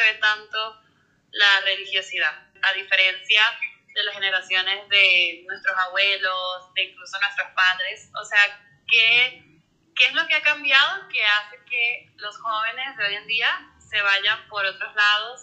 se 0.00 0.12
ve 0.12 0.18
tanto 0.18 0.80
la 1.32 1.60
religiosidad, 1.60 2.32
a 2.62 2.72
diferencia 2.72 3.42
de 3.94 4.02
las 4.02 4.14
generaciones 4.14 4.88
de 4.88 5.44
nuestros 5.46 5.76
abuelos, 5.76 6.74
de 6.74 6.84
incluso 6.84 7.18
nuestros 7.20 7.48
padres. 7.54 8.10
O 8.20 8.24
sea, 8.24 8.64
¿qué, 8.88 9.60
¿qué 9.94 10.06
es 10.06 10.14
lo 10.14 10.26
que 10.26 10.34
ha 10.34 10.42
cambiado 10.42 11.08
que 11.08 11.24
hace 11.24 11.58
que 11.68 12.12
los 12.16 12.36
jóvenes 12.38 12.96
de 12.96 13.04
hoy 13.04 13.14
en 13.14 13.26
día 13.26 13.72
se 13.78 14.00
vayan 14.00 14.48
por 14.48 14.64
otros 14.64 14.94
lados? 14.94 15.42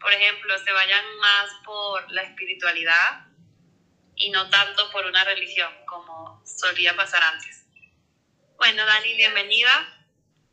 Por 0.00 0.12
ejemplo, 0.12 0.58
se 0.58 0.72
vayan 0.72 1.16
más 1.18 1.50
por 1.64 2.10
la 2.12 2.22
espiritualidad 2.22 3.26
y 4.14 4.30
no 4.30 4.48
tanto 4.50 4.90
por 4.90 5.06
una 5.06 5.24
religión 5.24 5.72
como 5.86 6.42
solía 6.44 6.94
pasar 6.96 7.22
antes. 7.22 7.64
Bueno, 8.58 8.84
Dani, 8.84 9.14
bienvenida. 9.14 9.92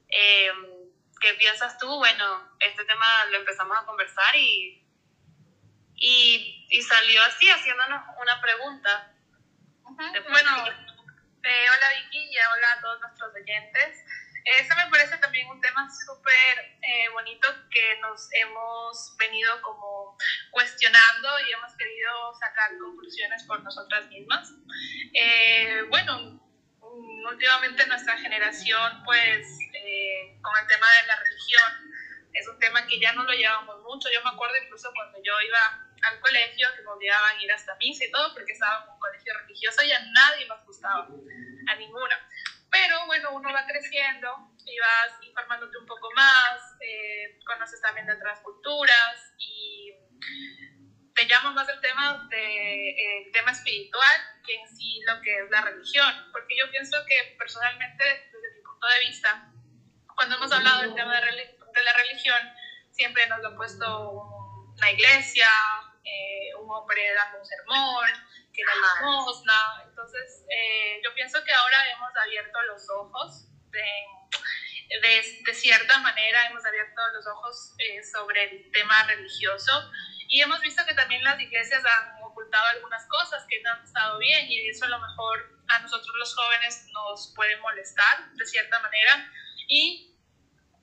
Eh, 0.09 0.72
¿Qué 1.23 1.33
piensas 1.35 1.77
tú? 1.77 1.87
Bueno, 1.87 2.57
este 2.59 2.83
tema 2.83 3.25
lo 3.31 3.37
empezamos 3.37 3.77
a 3.77 3.85
conversar 3.85 4.35
y 4.35 4.83
y, 5.95 6.67
y 6.69 6.81
salió 6.81 7.23
así, 7.23 7.49
haciéndonos 7.49 8.03
una 8.21 8.41
pregunta. 8.41 9.13
Bueno, 9.85 10.67
eh, 11.43 11.65
hola 11.69 11.87
Vicky 12.03 12.29
y 12.29 12.37
hola 12.37 12.73
a 12.73 12.81
todos 12.81 12.99
nuestros 12.99 13.33
oyentes. 13.35 14.03
Ese 14.43 14.75
me 14.75 14.91
parece 14.91 15.17
también 15.19 15.47
un 15.47 15.61
tema 15.61 15.89
súper 15.89 16.77
eh, 16.81 17.07
bonito 17.13 17.47
que 17.71 17.99
nos 18.01 18.27
hemos 18.33 19.15
venido 19.17 19.61
como 19.61 20.17
cuestionando 20.51 21.39
y 21.47 21.53
hemos 21.53 21.73
querido 21.77 22.35
sacar 22.35 22.77
conclusiones 22.77 23.43
por 23.43 23.63
nosotras 23.63 24.05
mismas. 24.07 24.51
Eh, 25.13 25.83
bueno, 25.87 26.41
últimamente 27.29 27.87
nuestra 27.87 28.17
generación, 28.17 29.03
pues, 29.05 29.47
con 30.41 30.53
el 30.59 30.67
tema 30.67 30.87
de 31.01 31.07
la 31.07 31.15
religión, 31.17 31.91
es 32.33 32.47
un 32.47 32.59
tema 32.59 32.85
que 32.87 32.99
ya 32.99 33.13
no 33.13 33.23
lo 33.23 33.33
llevamos 33.33 33.81
mucho. 33.81 34.09
Yo 34.11 34.23
me 34.23 34.31
acuerdo 34.31 34.55
incluso 34.57 34.91
cuando 34.93 35.21
yo 35.23 35.39
iba 35.41 35.87
al 36.03 36.19
colegio 36.19 36.67
que 36.75 36.81
me 36.81 36.89
obligaban 36.89 37.37
a 37.37 37.43
ir 37.43 37.51
hasta 37.51 37.75
misa 37.75 38.05
y 38.05 38.11
todo 38.11 38.33
porque 38.33 38.53
estaba 38.53 38.83
en 38.83 38.89
un 38.91 38.99
colegio 38.99 39.33
religioso 39.39 39.83
y 39.83 39.91
a 39.91 39.99
nadie 39.99 40.47
nos 40.47 40.65
gustaba, 40.65 41.07
a 41.67 41.75
ninguna. 41.75 42.29
Pero 42.69 43.05
bueno, 43.05 43.31
uno 43.33 43.53
va 43.53 43.65
creciendo 43.65 44.49
y 44.65 44.79
vas 44.79 45.21
informándote 45.21 45.77
un 45.77 45.85
poco 45.85 46.11
más, 46.13 46.75
eh, 46.81 47.39
conoces 47.45 47.79
también 47.81 48.07
de 48.07 48.13
otras 48.13 48.39
culturas 48.39 49.33
y 49.37 49.93
te 51.13 51.27
llama 51.27 51.51
más 51.51 51.69
el 51.69 51.79
tema, 51.81 52.27
de, 52.29 53.25
el 53.25 53.31
tema 53.31 53.51
espiritual 53.51 54.21
que 54.45 54.55
en 54.55 54.67
sí 54.75 55.01
lo 55.05 55.21
que 55.21 55.43
es 55.43 55.49
la 55.51 55.61
religión. 55.61 56.29
Porque 56.31 56.55
yo 56.57 56.69
pienso 56.71 56.97
que 57.05 57.35
personalmente, 57.37 58.03
desde 58.03 58.55
mi 58.55 58.63
punto 58.63 58.87
de 58.87 58.99
vista, 59.05 59.52
cuando 60.15 60.35
hemos 60.35 60.51
hablado 60.51 60.81
del 60.81 60.95
tema 60.95 61.15
de, 61.15 61.83
la 61.83 61.93
religión, 61.93 62.39
siempre 62.91 63.27
nos 63.27 63.39
lo 63.39 63.49
ha 63.49 63.55
puesto 63.55 64.11
una 64.75 64.91
iglesia, 64.91 65.47
eh, 66.03 66.55
un 66.59 66.69
hombre 66.69 67.13
dando 67.13 67.39
un 67.39 67.45
sermón, 67.45 68.09
que 68.53 68.63
la 68.63 68.73
limosna. 69.01 69.83
Entonces, 69.87 70.45
eh, 70.49 71.01
yo 71.03 71.13
pienso 71.13 71.43
que 71.43 71.53
ahora 71.53 71.89
hemos 71.89 72.15
abierto 72.15 72.61
los 72.63 72.89
ojos 72.89 73.45
de, 73.71 73.85
de, 75.01 75.41
de 75.45 75.53
cierta 75.53 75.97
manera, 75.99 76.47
hemos 76.47 76.65
abierto 76.65 77.01
los 77.13 77.27
ojos 77.27 77.73
eh, 77.79 78.03
sobre 78.03 78.43
el 78.43 78.71
tema 78.71 79.03
religioso. 79.03 79.91
Y 80.27 80.41
hemos 80.41 80.61
visto 80.61 80.85
que 80.85 80.93
también 80.93 81.23
las 81.23 81.39
iglesias 81.39 81.83
han 81.85 82.23
ocultado 82.23 82.65
algunas 82.67 83.05
cosas 83.07 83.45
que 83.49 83.61
no 83.61 83.71
han 83.71 83.83
estado 83.83 84.17
bien 84.17 84.49
y 84.49 84.69
eso 84.69 84.85
a 84.85 84.89
lo 84.89 84.99
mejor 84.99 85.59
a 85.67 85.79
nosotros 85.79 86.15
los 86.17 86.33
jóvenes 86.35 86.87
nos 86.91 87.33
puede 87.35 87.55
molestar 87.57 88.31
de 88.33 88.45
cierta 88.45 88.79
manera 88.79 89.31
y 89.67 90.13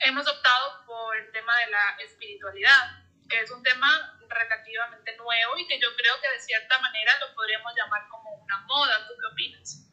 hemos 0.01 0.27
optado 0.27 0.85
por 0.87 1.17
el 1.17 1.31
tema 1.33 1.57
de 1.59 1.71
la 1.71 1.97
espiritualidad, 2.05 3.05
que 3.29 3.41
es 3.41 3.51
un 3.51 3.63
tema 3.63 4.19
relativamente 4.29 5.17
nuevo 5.17 5.59
y 5.59 5.67
que 5.67 5.79
yo 5.81 5.95
creo 5.97 6.21
que 6.21 6.29
de 6.31 6.41
cierta 6.41 6.79
manera 6.79 7.19
lo 7.21 7.35
podríamos 7.35 7.73
llamar 7.77 8.09
como 8.09 8.31
una 8.35 8.59
moda. 8.61 9.07
¿Tú 9.07 9.15
qué 9.21 9.27
opinas? 9.27 9.87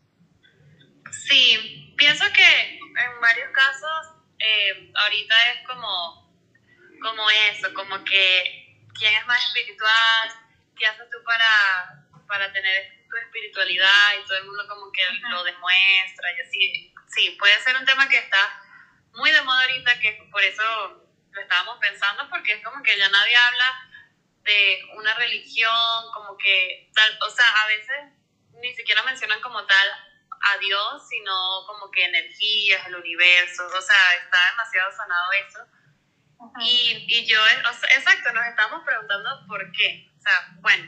Sí, 1.11 1.93
pienso 1.97 2.25
que 2.33 2.79
en 2.79 3.21
varios 3.21 3.51
casos 3.51 4.17
eh, 4.39 4.91
ahorita 4.95 5.51
es 5.51 5.67
como, 5.67 6.31
como 7.01 7.29
eso, 7.29 7.73
como 7.73 8.03
que 8.03 8.83
quién 8.97 9.13
es 9.13 9.25
más 9.25 9.43
espiritual, 9.45 10.29
qué 10.77 10.85
haces 10.85 11.09
tú 11.09 11.17
para, 11.23 12.05
para 12.27 12.51
tener 12.53 13.07
tu 13.09 13.17
espiritualidad 13.17 14.19
y 14.19 14.25
todo 14.25 14.37
el 14.37 14.45
mundo 14.45 14.67
como 14.67 14.91
que 14.91 15.03
lo 15.29 15.43
demuestra 15.43 16.31
y 16.37 16.41
así. 16.41 16.93
Sí, 17.07 17.35
puede 17.39 17.59
ser 17.61 17.75
un 17.77 17.85
tema 17.85 18.07
que 18.09 18.17
está 18.17 18.63
muy 19.13 19.31
de 19.31 19.41
moda 19.41 19.61
ahorita, 19.61 19.99
que 19.99 20.27
por 20.31 20.43
eso 20.43 20.63
lo 21.31 21.41
estábamos 21.41 21.77
pensando, 21.79 22.29
porque 22.29 22.53
es 22.53 22.63
como 22.63 22.81
que 22.83 22.97
ya 22.97 23.09
nadie 23.09 23.35
habla 23.35 23.89
de 24.43 24.81
una 24.95 25.13
religión, 25.15 26.11
como 26.13 26.37
que 26.37 26.89
tal, 26.93 27.17
o 27.21 27.29
sea, 27.29 27.45
a 27.45 27.67
veces 27.67 27.95
ni 28.61 28.73
siquiera 28.75 29.03
mencionan 29.03 29.41
como 29.41 29.65
tal 29.65 29.87
a 30.41 30.57
Dios, 30.59 31.07
sino 31.09 31.65
como 31.65 31.91
que 31.91 32.05
energías, 32.05 32.85
el 32.87 32.95
universo, 32.95 33.65
o 33.65 33.81
sea, 33.81 34.15
está 34.23 34.37
demasiado 34.51 34.91
sonado 34.91 35.31
eso. 35.47 35.59
Y, 36.61 37.05
y, 37.07 37.25
yo, 37.25 37.39
o 37.41 37.73
sea, 37.73 37.89
exacto, 37.95 38.31
nos 38.31 38.45
estamos 38.45 38.83
preguntando 38.85 39.45
por 39.47 39.71
qué. 39.71 40.09
O 40.17 40.21
sea, 40.21 40.49
bueno, 40.61 40.85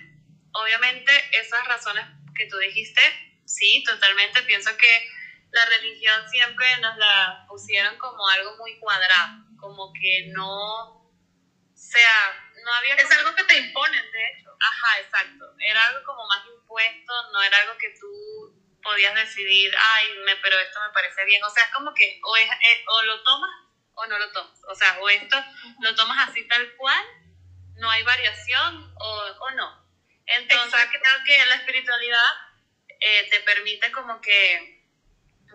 obviamente 0.54 1.12
esas 1.40 1.66
razones 1.68 2.06
que 2.36 2.46
tú 2.46 2.58
dijiste, 2.58 3.02
sí, 3.46 3.84
totalmente, 3.86 4.42
pienso 4.44 4.76
que 4.78 5.10
la 5.52 5.66
religión 5.66 6.30
siempre 6.30 6.78
nos 6.80 6.98
la 6.98 7.46
pusieron 7.48 7.98
como 7.98 8.28
algo 8.28 8.58
muy 8.58 8.78
cuadrado, 8.80 9.46
como 9.60 9.92
que 9.94 10.28
no, 10.34 11.00
o 11.00 11.12
sea, 11.74 12.52
no 12.64 12.74
había... 12.74 12.96
Es 12.96 13.12
algo 13.12 13.36
que 13.36 13.44
te 13.46 13.58
imponen, 13.58 14.12
de 14.12 14.28
hecho. 14.28 14.50
Ajá, 14.60 15.00
exacto. 15.00 15.46
Era 15.60 15.88
algo 15.88 16.04
como 16.06 16.28
más 16.28 16.46
impuesto, 16.46 17.14
no 17.32 17.42
era 17.42 17.58
algo 17.60 17.78
que 17.78 17.90
tú 18.00 18.80
podías 18.82 19.16
decidir, 19.16 19.74
ay, 19.78 20.06
me, 20.26 20.36
pero 20.38 20.60
esto 20.60 20.80
me 20.82 20.94
parece 20.94 21.26
bien. 21.26 21.44
O 21.44 21.50
sea, 21.50 21.66
es 21.66 21.72
como 21.72 21.94
que 21.94 22.20
o, 22.24 22.38
es, 22.38 22.50
eh, 22.50 22.86
o 22.88 23.02
lo 23.04 23.24
tomas 23.24 23.52
o 23.94 24.06
no 24.06 24.18
lo 24.18 24.32
tomas. 24.32 24.60
O 24.70 24.76
sea, 24.76 24.98
o 25.00 25.10
esto 25.10 25.44
lo 25.82 25.96
tomas 25.96 26.30
así 26.30 26.48
tal 26.48 26.76
cual, 26.76 27.06
no 27.76 27.90
hay 27.90 28.04
variación 28.04 28.94
o, 29.00 29.36
o 29.40 29.52
no. 29.52 29.90
Entonces 30.26 30.80
creo 30.90 31.24
que 31.26 31.46
la 31.46 31.56
espiritualidad 31.56 32.28
eh, 33.00 33.28
te 33.30 33.40
permite 33.42 33.92
como 33.92 34.22
que 34.22 34.79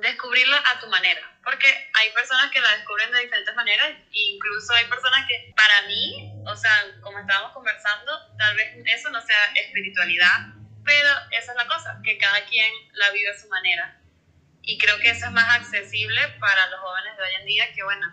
descubrirlo 0.01 0.57
a 0.57 0.81
tu 0.81 0.89
manera, 0.89 1.21
porque 1.43 1.67
hay 1.95 2.11
personas 2.13 2.51
que 2.51 2.61
la 2.61 2.71
descubren 2.77 3.11
de 3.13 3.21
diferentes 3.21 3.55
maneras, 3.55 3.89
e 3.91 4.21
incluso 4.35 4.73
hay 4.75 4.87
personas 4.87 5.27
que 5.29 5.53
para 5.57 5.83
mí, 5.83 6.33
o 6.47 6.57
sea, 6.57 6.71
como 7.01 7.19
estábamos 7.19 7.53
conversando, 7.53 8.13
tal 8.37 8.57
vez 8.57 8.75
eso 8.87 9.11
no 9.11 9.21
sea 9.21 9.53
espiritualidad, 9.55 10.55
pero 10.85 11.09
esa 11.31 11.53
es 11.53 11.57
la 11.57 11.67
cosa, 11.67 12.01
que 12.05 12.19
cada 12.19 12.45
quien 12.47 12.71
la 12.93 13.11
vive 13.11 13.31
a 13.31 13.39
su 13.39 13.49
manera. 13.49 14.01
Y 14.63 14.79
creo 14.79 14.99
que 14.99 15.11
eso 15.11 15.27
es 15.27 15.33
más 15.33 15.55
accesible 15.57 16.21
para 16.41 16.69
los 16.71 16.81
jóvenes 16.81 17.17
de 17.17 17.23
hoy 17.23 17.35
en 17.41 17.47
día, 17.47 17.73
que 17.73 17.83
bueno, 17.83 18.07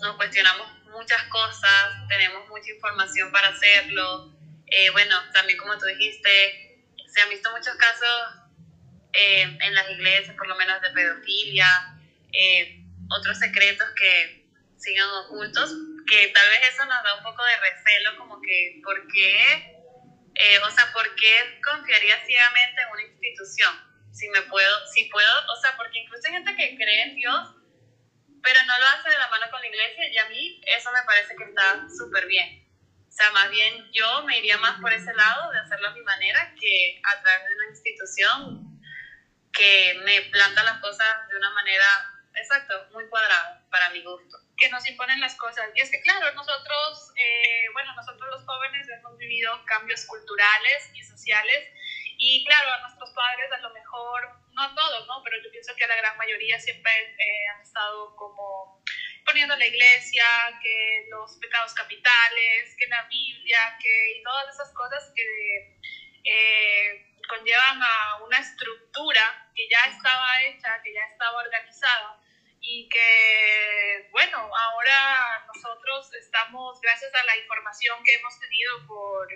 nos 0.00 0.16
cuestionamos 0.16 0.68
muchas 0.84 1.22
cosas, 1.24 2.08
tenemos 2.08 2.48
mucha 2.48 2.70
información 2.70 3.32
para 3.32 3.48
hacerlo. 3.48 4.34
Eh, 4.66 4.90
bueno, 4.90 5.16
también 5.32 5.58
como 5.58 5.76
tú 5.78 5.86
dijiste, 5.86 6.84
se 7.06 7.20
han 7.20 7.30
visto 7.30 7.50
muchos 7.50 7.74
casos 7.76 8.37
eh, 9.12 9.42
en 9.60 9.74
las 9.74 9.90
iglesias, 9.90 10.36
por 10.36 10.46
lo 10.46 10.56
menos 10.56 10.80
de 10.80 10.90
pedofilia, 10.90 11.66
eh, 12.32 12.84
otros 13.10 13.38
secretos 13.38 13.88
que 13.96 14.46
sigan 14.76 15.08
ocultos, 15.24 15.74
que 16.06 16.28
tal 16.28 16.48
vez 16.50 16.60
eso 16.72 16.84
nos 16.84 17.02
da 17.02 17.16
un 17.16 17.22
poco 17.22 17.42
de 17.44 17.56
recelo, 17.56 18.16
como 18.16 18.40
que, 18.40 18.80
¿por 18.82 19.06
qué? 19.08 19.78
Eh, 20.34 20.58
o 20.62 20.70
sea, 20.70 20.92
¿por 20.92 21.14
qué 21.16 21.60
confiaría 21.62 22.24
ciegamente 22.24 22.82
en 22.82 22.88
una 22.88 23.02
institución? 23.02 23.74
Si 24.12 24.28
me 24.28 24.42
puedo, 24.42 24.86
si 24.86 25.04
puedo, 25.06 25.32
o 25.52 25.60
sea, 25.60 25.76
porque 25.76 25.98
incluso 25.98 26.28
hay 26.28 26.34
gente 26.34 26.54
que 26.56 26.76
cree 26.76 27.02
en 27.02 27.16
Dios, 27.16 27.54
pero 28.42 28.60
no 28.66 28.78
lo 28.78 28.86
hace 28.86 29.10
de 29.10 29.18
la 29.18 29.28
mano 29.28 29.46
con 29.50 29.60
la 29.60 29.66
iglesia, 29.66 30.08
y 30.08 30.18
a 30.18 30.28
mí 30.28 30.60
eso 30.64 30.90
me 30.92 31.04
parece 31.06 31.34
que 31.36 31.44
está 31.44 31.86
súper 31.96 32.26
bien. 32.26 32.64
O 33.08 33.10
sea, 33.10 33.30
más 33.32 33.50
bien 33.50 33.90
yo 33.92 34.22
me 34.22 34.38
iría 34.38 34.58
más 34.58 34.80
por 34.80 34.92
ese 34.92 35.12
lado 35.12 35.50
de 35.50 35.58
hacerlo 35.58 35.88
a 35.88 35.94
mi 35.94 36.02
manera 36.02 36.54
que 36.60 37.00
a 37.02 37.20
través 37.20 37.48
de 37.48 37.54
una 37.54 37.68
institución 37.70 38.77
que 39.52 39.94
me 40.04 40.22
planta 40.30 40.62
las 40.62 40.80
cosas 40.80 41.28
de 41.28 41.36
una 41.36 41.50
manera, 41.50 41.84
exacto, 42.34 42.86
muy 42.92 43.06
cuadrada 43.08 43.64
para 43.70 43.90
mi 43.90 44.02
gusto. 44.02 44.38
Que 44.56 44.68
nos 44.68 44.86
imponen 44.88 45.20
las 45.20 45.36
cosas. 45.36 45.70
Y 45.74 45.80
es 45.80 45.90
que, 45.90 46.00
claro, 46.00 46.32
nosotros, 46.34 47.12
eh, 47.16 47.66
bueno, 47.72 47.94
nosotros 47.94 48.28
los 48.30 48.44
jóvenes 48.44 48.88
hemos 48.88 49.16
vivido 49.18 49.64
cambios 49.66 50.04
culturales 50.06 50.90
y 50.94 51.02
sociales. 51.02 51.68
Y 52.18 52.44
claro, 52.44 52.72
a 52.72 52.80
nuestros 52.80 53.10
padres 53.12 53.52
a 53.52 53.58
lo 53.58 53.70
mejor, 53.70 54.28
no 54.52 54.62
a 54.62 54.74
todos, 54.74 55.06
¿no? 55.06 55.22
Pero 55.22 55.36
yo 55.42 55.50
pienso 55.52 55.74
que 55.76 55.84
a 55.84 55.88
la 55.88 55.96
gran 55.96 56.16
mayoría 56.16 56.58
siempre 56.58 56.92
eh, 56.92 57.48
han 57.54 57.60
estado 57.60 58.16
como 58.16 58.82
poniendo 59.24 59.54
la 59.56 59.66
iglesia, 59.66 60.24
que 60.62 61.06
los 61.10 61.36
pecados 61.36 61.74
capitales, 61.74 62.74
que 62.78 62.86
la 62.88 63.02
Biblia, 63.04 63.76
que 63.80 64.18
y 64.18 64.22
todas 64.22 64.54
esas 64.54 64.72
cosas 64.72 65.12
que 65.14 65.78
eh, 66.24 67.07
conllevan 67.28 67.82
a 67.82 68.16
una 68.24 68.38
estructura 68.38 69.50
que 69.54 69.68
ya 69.68 69.84
estaba 69.84 70.42
hecha, 70.42 70.80
que 70.82 70.92
ya 70.92 71.02
estaba 71.04 71.38
organizada 71.38 72.20
y 72.60 72.88
que, 72.88 74.08
bueno, 74.10 74.38
ahora 74.38 75.44
nosotros 75.46 76.12
estamos, 76.14 76.80
gracias 76.80 77.14
a 77.14 77.24
la 77.24 77.36
información 77.36 78.02
que 78.04 78.14
hemos 78.14 78.38
tenido 78.40 78.86
por, 78.86 79.28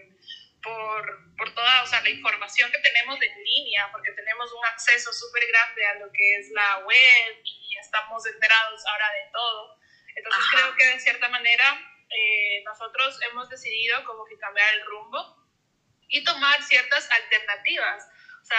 por, 0.62 1.36
por 1.36 1.54
toda, 1.54 1.82
o 1.82 1.86
sea, 1.86 2.02
la 2.02 2.10
información 2.10 2.70
que 2.72 2.78
tenemos 2.78 3.20
en 3.22 3.44
línea, 3.44 3.88
porque 3.92 4.12
tenemos 4.12 4.52
un 4.52 4.64
acceso 4.66 5.12
súper 5.12 5.46
grande 5.46 5.86
a 5.86 5.94
lo 5.94 6.12
que 6.12 6.36
es 6.36 6.50
la 6.50 6.78
web 6.78 7.40
y 7.44 7.76
estamos 7.78 8.26
enterados 8.26 8.82
ahora 8.86 9.10
de 9.12 9.30
todo. 9.32 9.78
Entonces 10.14 10.44
creo 10.52 10.74
que 10.74 10.86
de 10.86 11.00
cierta 11.00 11.28
manera 11.28 11.78
eh, 12.10 12.62
nosotros 12.64 13.18
hemos 13.30 13.48
decidido 13.48 14.04
como 14.04 14.24
que 14.26 14.38
cambiar 14.38 14.74
el 14.74 14.84
rumbo 14.84 15.41
y 16.12 16.22
tomar 16.22 16.62
ciertas 16.62 17.08
alternativas. 17.10 18.06
O 18.42 18.44
sea, 18.44 18.58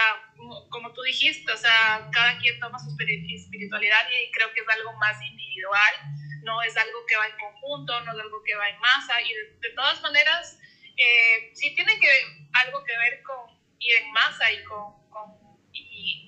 como 0.70 0.92
tú 0.92 1.02
dijiste, 1.02 1.50
o 1.52 1.56
sea, 1.56 2.08
cada 2.12 2.36
quien 2.38 2.58
toma 2.58 2.78
su 2.78 2.90
espiritualidad 2.90 4.06
y 4.10 4.30
creo 4.32 4.52
que 4.52 4.60
es 4.60 4.68
algo 4.68 4.92
más 4.94 5.22
individual, 5.22 5.94
no 6.42 6.60
es 6.62 6.76
algo 6.76 7.06
que 7.06 7.16
va 7.16 7.26
en 7.28 7.38
conjunto, 7.38 8.00
no 8.00 8.12
es 8.12 8.18
algo 8.18 8.42
que 8.42 8.56
va 8.56 8.68
en 8.68 8.78
masa 8.80 9.20
y 9.22 9.32
de, 9.32 9.70
todas 9.74 10.02
maneras 10.02 10.58
eh, 10.96 11.50
sí 11.54 11.74
tiene 11.74 11.98
que 11.98 12.08
algo 12.54 12.82
que 12.84 12.96
ver 12.98 13.22
con 13.22 13.50
ir 13.78 13.96
en 14.02 14.12
masa 14.12 14.50
y 14.52 14.64
con, 14.64 15.08
con 15.10 15.30
y, 15.72 16.26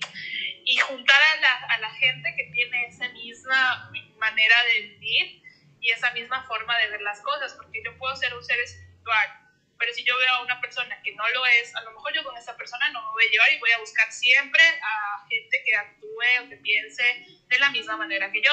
y, 0.65 0.77
juntar 0.77 1.21
a 1.21 1.41
la, 1.41 1.55
a 1.55 1.77
la 1.79 1.89
gente 1.91 2.33
que 2.37 2.45
tiene 2.53 2.87
esa 2.87 3.09
misma 3.09 3.91
manera 4.17 4.55
de 4.63 4.81
vivir 4.81 5.43
y 5.81 5.91
esa 5.91 6.11
misma 6.11 6.43
forma 6.43 6.77
de 6.77 6.89
ver 6.89 7.01
las 7.01 7.21
cosas, 7.21 7.53
porque 7.53 7.81
yo 7.83 7.97
puedo 7.97 8.15
ser 8.15 8.33
un 8.33 8.43
ser 8.43 8.59
espiritual 8.59 9.46
pero 9.77 9.93
si 9.93 10.03
yo 10.03 10.17
veo 10.17 10.33
a 10.33 10.43
una 10.43 10.59
persona 10.59 11.01
que 11.03 11.13
no 11.13 11.27
lo 11.29 11.45
es, 11.45 11.75
a 11.75 11.81
lo 11.81 11.91
mejor 11.91 12.13
yo 12.13 12.23
con 12.23 12.37
esa 12.37 12.55
persona 12.57 12.89
no 12.89 13.01
me 13.01 13.11
voy 13.11 13.25
a 13.25 13.31
llevar 13.31 13.53
y 13.53 13.59
voy 13.59 13.71
a 13.71 13.79
buscar 13.79 14.11
siempre 14.11 14.63
a 14.63 15.27
gente 15.27 15.63
que 15.65 15.75
actúe 15.75 16.43
o 16.43 16.49
que 16.49 16.57
piense 16.57 17.25
de 17.47 17.59
la 17.59 17.69
misma 17.69 17.97
manera 17.97 18.31
que 18.31 18.41
yo. 18.41 18.51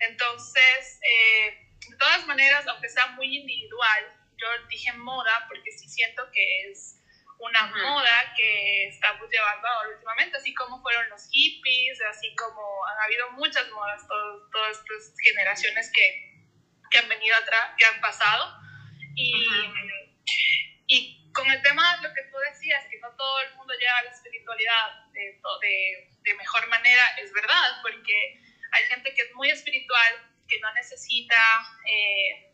Entonces, 0.00 1.00
eh, 1.02 1.68
de 1.88 1.96
todas 1.96 2.26
maneras, 2.26 2.66
aunque 2.68 2.88
sea 2.88 3.06
muy 3.08 3.36
individual, 3.36 4.16
yo 4.36 4.46
dije 4.68 4.92
moda 4.94 5.46
porque 5.48 5.70
sí 5.72 5.88
siento 5.88 6.22
que 6.32 6.70
es 6.70 6.96
una 7.38 7.66
moda 7.66 8.34
que 8.36 8.88
estamos 8.88 9.28
llevando 9.30 9.66
ahora 9.66 9.88
últimamente, 9.90 10.36
así 10.36 10.52
como 10.54 10.80
fueron 10.82 11.08
los 11.08 11.28
hippies, 11.30 12.00
así 12.02 12.34
como 12.34 12.86
han 12.86 13.00
habido 13.04 13.30
muchas 13.32 13.68
modas, 13.70 14.06
todas 14.06 14.78
estas 14.78 15.14
generaciones 15.22 15.90
que, 15.94 16.34
que 16.90 16.98
han 16.98 17.08
venido 17.08 17.34
atrás, 17.36 17.70
que 17.78 17.84
han 17.86 18.00
pasado. 18.00 18.60
Y, 19.16 19.32
y 20.86 21.30
con 21.32 21.48
el 21.50 21.62
tema 21.62 21.96
de 21.96 22.08
lo 22.08 22.14
que 22.14 22.22
tú 22.24 22.36
decías, 22.50 22.84
que 22.90 22.98
no 22.98 23.14
todo 23.16 23.40
el 23.42 23.54
mundo 23.54 23.72
llega 23.74 23.98
a 23.98 24.02
la 24.02 24.10
espiritualidad 24.10 25.04
de, 25.12 25.40
de, 25.60 26.08
de 26.22 26.34
mejor 26.34 26.68
manera, 26.68 27.02
es 27.22 27.32
verdad, 27.32 27.80
porque 27.82 28.40
hay 28.72 28.84
gente 28.84 29.14
que 29.14 29.22
es 29.22 29.34
muy 29.34 29.50
espiritual, 29.50 30.30
que 30.48 30.58
no 30.60 30.72
necesita, 30.74 31.40
eh, 31.86 32.52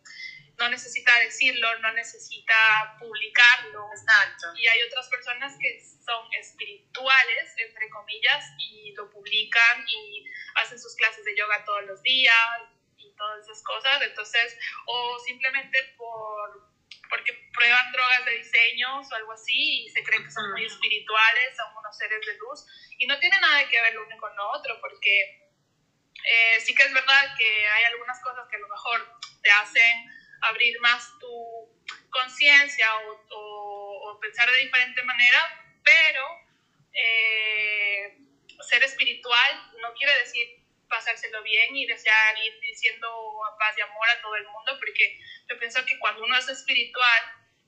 no 0.59 0.69
necesita 0.69 1.19
decirlo, 1.21 1.79
no 1.81 1.93
necesita 1.93 2.97
publicarlo. 2.99 3.89
Exacto. 3.93 4.55
Y 4.57 4.67
hay 4.67 4.83
otras 4.83 5.09
personas 5.09 5.57
que 5.59 5.81
son 6.05 6.29
espirituales, 6.35 7.55
entre 7.57 7.89
comillas, 7.91 8.45
y 8.59 8.93
lo 8.93 9.11
publican 9.11 9.85
y 9.89 10.25
hacen 10.57 10.79
sus 10.79 10.95
clases 10.97 11.25
de 11.25 11.37
yoga 11.37 11.65
todos 11.65 11.85
los 11.85 12.03
días 12.03 12.61
y 12.99 13.11
todas 13.17 13.45
esas 13.45 13.63
cosas. 13.63 14.01
Entonces, 14.03 14.59
o 14.87 15.19
simplemente 15.21 15.95
por 15.97 16.76
porque 17.09 17.49
prueban 17.53 17.93
drogas 17.93 18.25
de 18.25 18.33
diseños 18.33 19.11
o 19.11 19.15
algo 19.15 19.33
así 19.33 19.85
y 19.85 19.89
se 19.89 20.03
creen 20.03 20.25
que 20.25 20.31
son 20.31 20.51
muy 20.53 20.65
espirituales, 20.65 21.57
son 21.57 21.77
unos 21.77 21.97
seres 21.97 22.21
de 22.25 22.37
luz. 22.39 22.67
Y 22.99 23.07
no 23.07 23.19
tiene 23.19 23.39
nada 23.41 23.69
que 23.69 23.81
ver 23.81 23.95
lo 23.95 24.07
uno 24.07 24.17
con 24.19 24.35
lo 24.37 24.51
otro 24.51 24.79
porque 24.81 25.51
eh, 26.25 26.61
sí 26.61 26.75
que 26.75 26.83
es 26.83 26.93
verdad 26.93 27.37
que 27.37 27.69
hay 27.69 27.85
algunas 27.85 28.21
cosas 28.21 28.49
que 28.49 28.57
a 28.57 28.61
lo 28.61 28.69
mejor 28.69 29.21
te 29.43 29.51
hacen 29.51 30.11
abrir 30.43 30.79
más 30.81 31.13
tu 31.19 31.77
conciencia 32.11 32.97
o, 32.97 33.27
o, 33.31 34.21
pensar 34.21 34.51
de 34.51 34.59
diferente 34.59 35.03
manera, 35.03 35.39
pero 35.85 36.27
eh, 36.93 38.19
ser 38.69 38.83
espiritual 38.83 39.73
no 39.81 39.93
quiere 39.95 40.19
decir 40.19 40.66
pasárselo 40.89 41.43
bien 41.43 41.77
y 41.77 41.87
desear 41.87 42.39
ir 42.39 42.59
diciendo 42.61 43.09
paz 43.59 43.77
y 43.77 43.81
amor 43.81 44.09
a 44.09 44.21
todo 44.21 44.37
el 44.37 44.45
mundo, 44.45 44.77
porque 44.79 45.19
yo 45.49 45.59
pienso 45.59 45.85
que 45.85 45.99
cuando 45.99 46.23
uno 46.23 46.37
es 46.37 46.49
espiritual, 46.49 47.23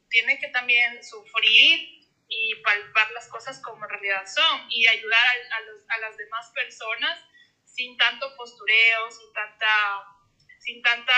tiene 0.09 0.39
que 0.39 0.49
también 0.49 1.03
sufrir 1.05 1.99
y 2.29 2.55
palpar 2.63 3.11
las 3.13 3.29
cosas 3.29 3.61
como 3.63 3.85
en 3.85 3.91
realidad 3.91 4.25
son 4.27 4.67
y 4.69 4.87
ayudar 4.87 5.37
a, 5.53 5.61
los, 5.61 5.83
a 5.89 5.99
las 5.99 6.17
demás 6.17 6.51
personas 6.55 7.19
sin 7.65 7.97
tanto 7.97 8.35
postureo, 8.37 9.11
sin 9.11 9.33
tanta, 9.33 10.05
sin 10.61 10.83
tanta 10.83 11.15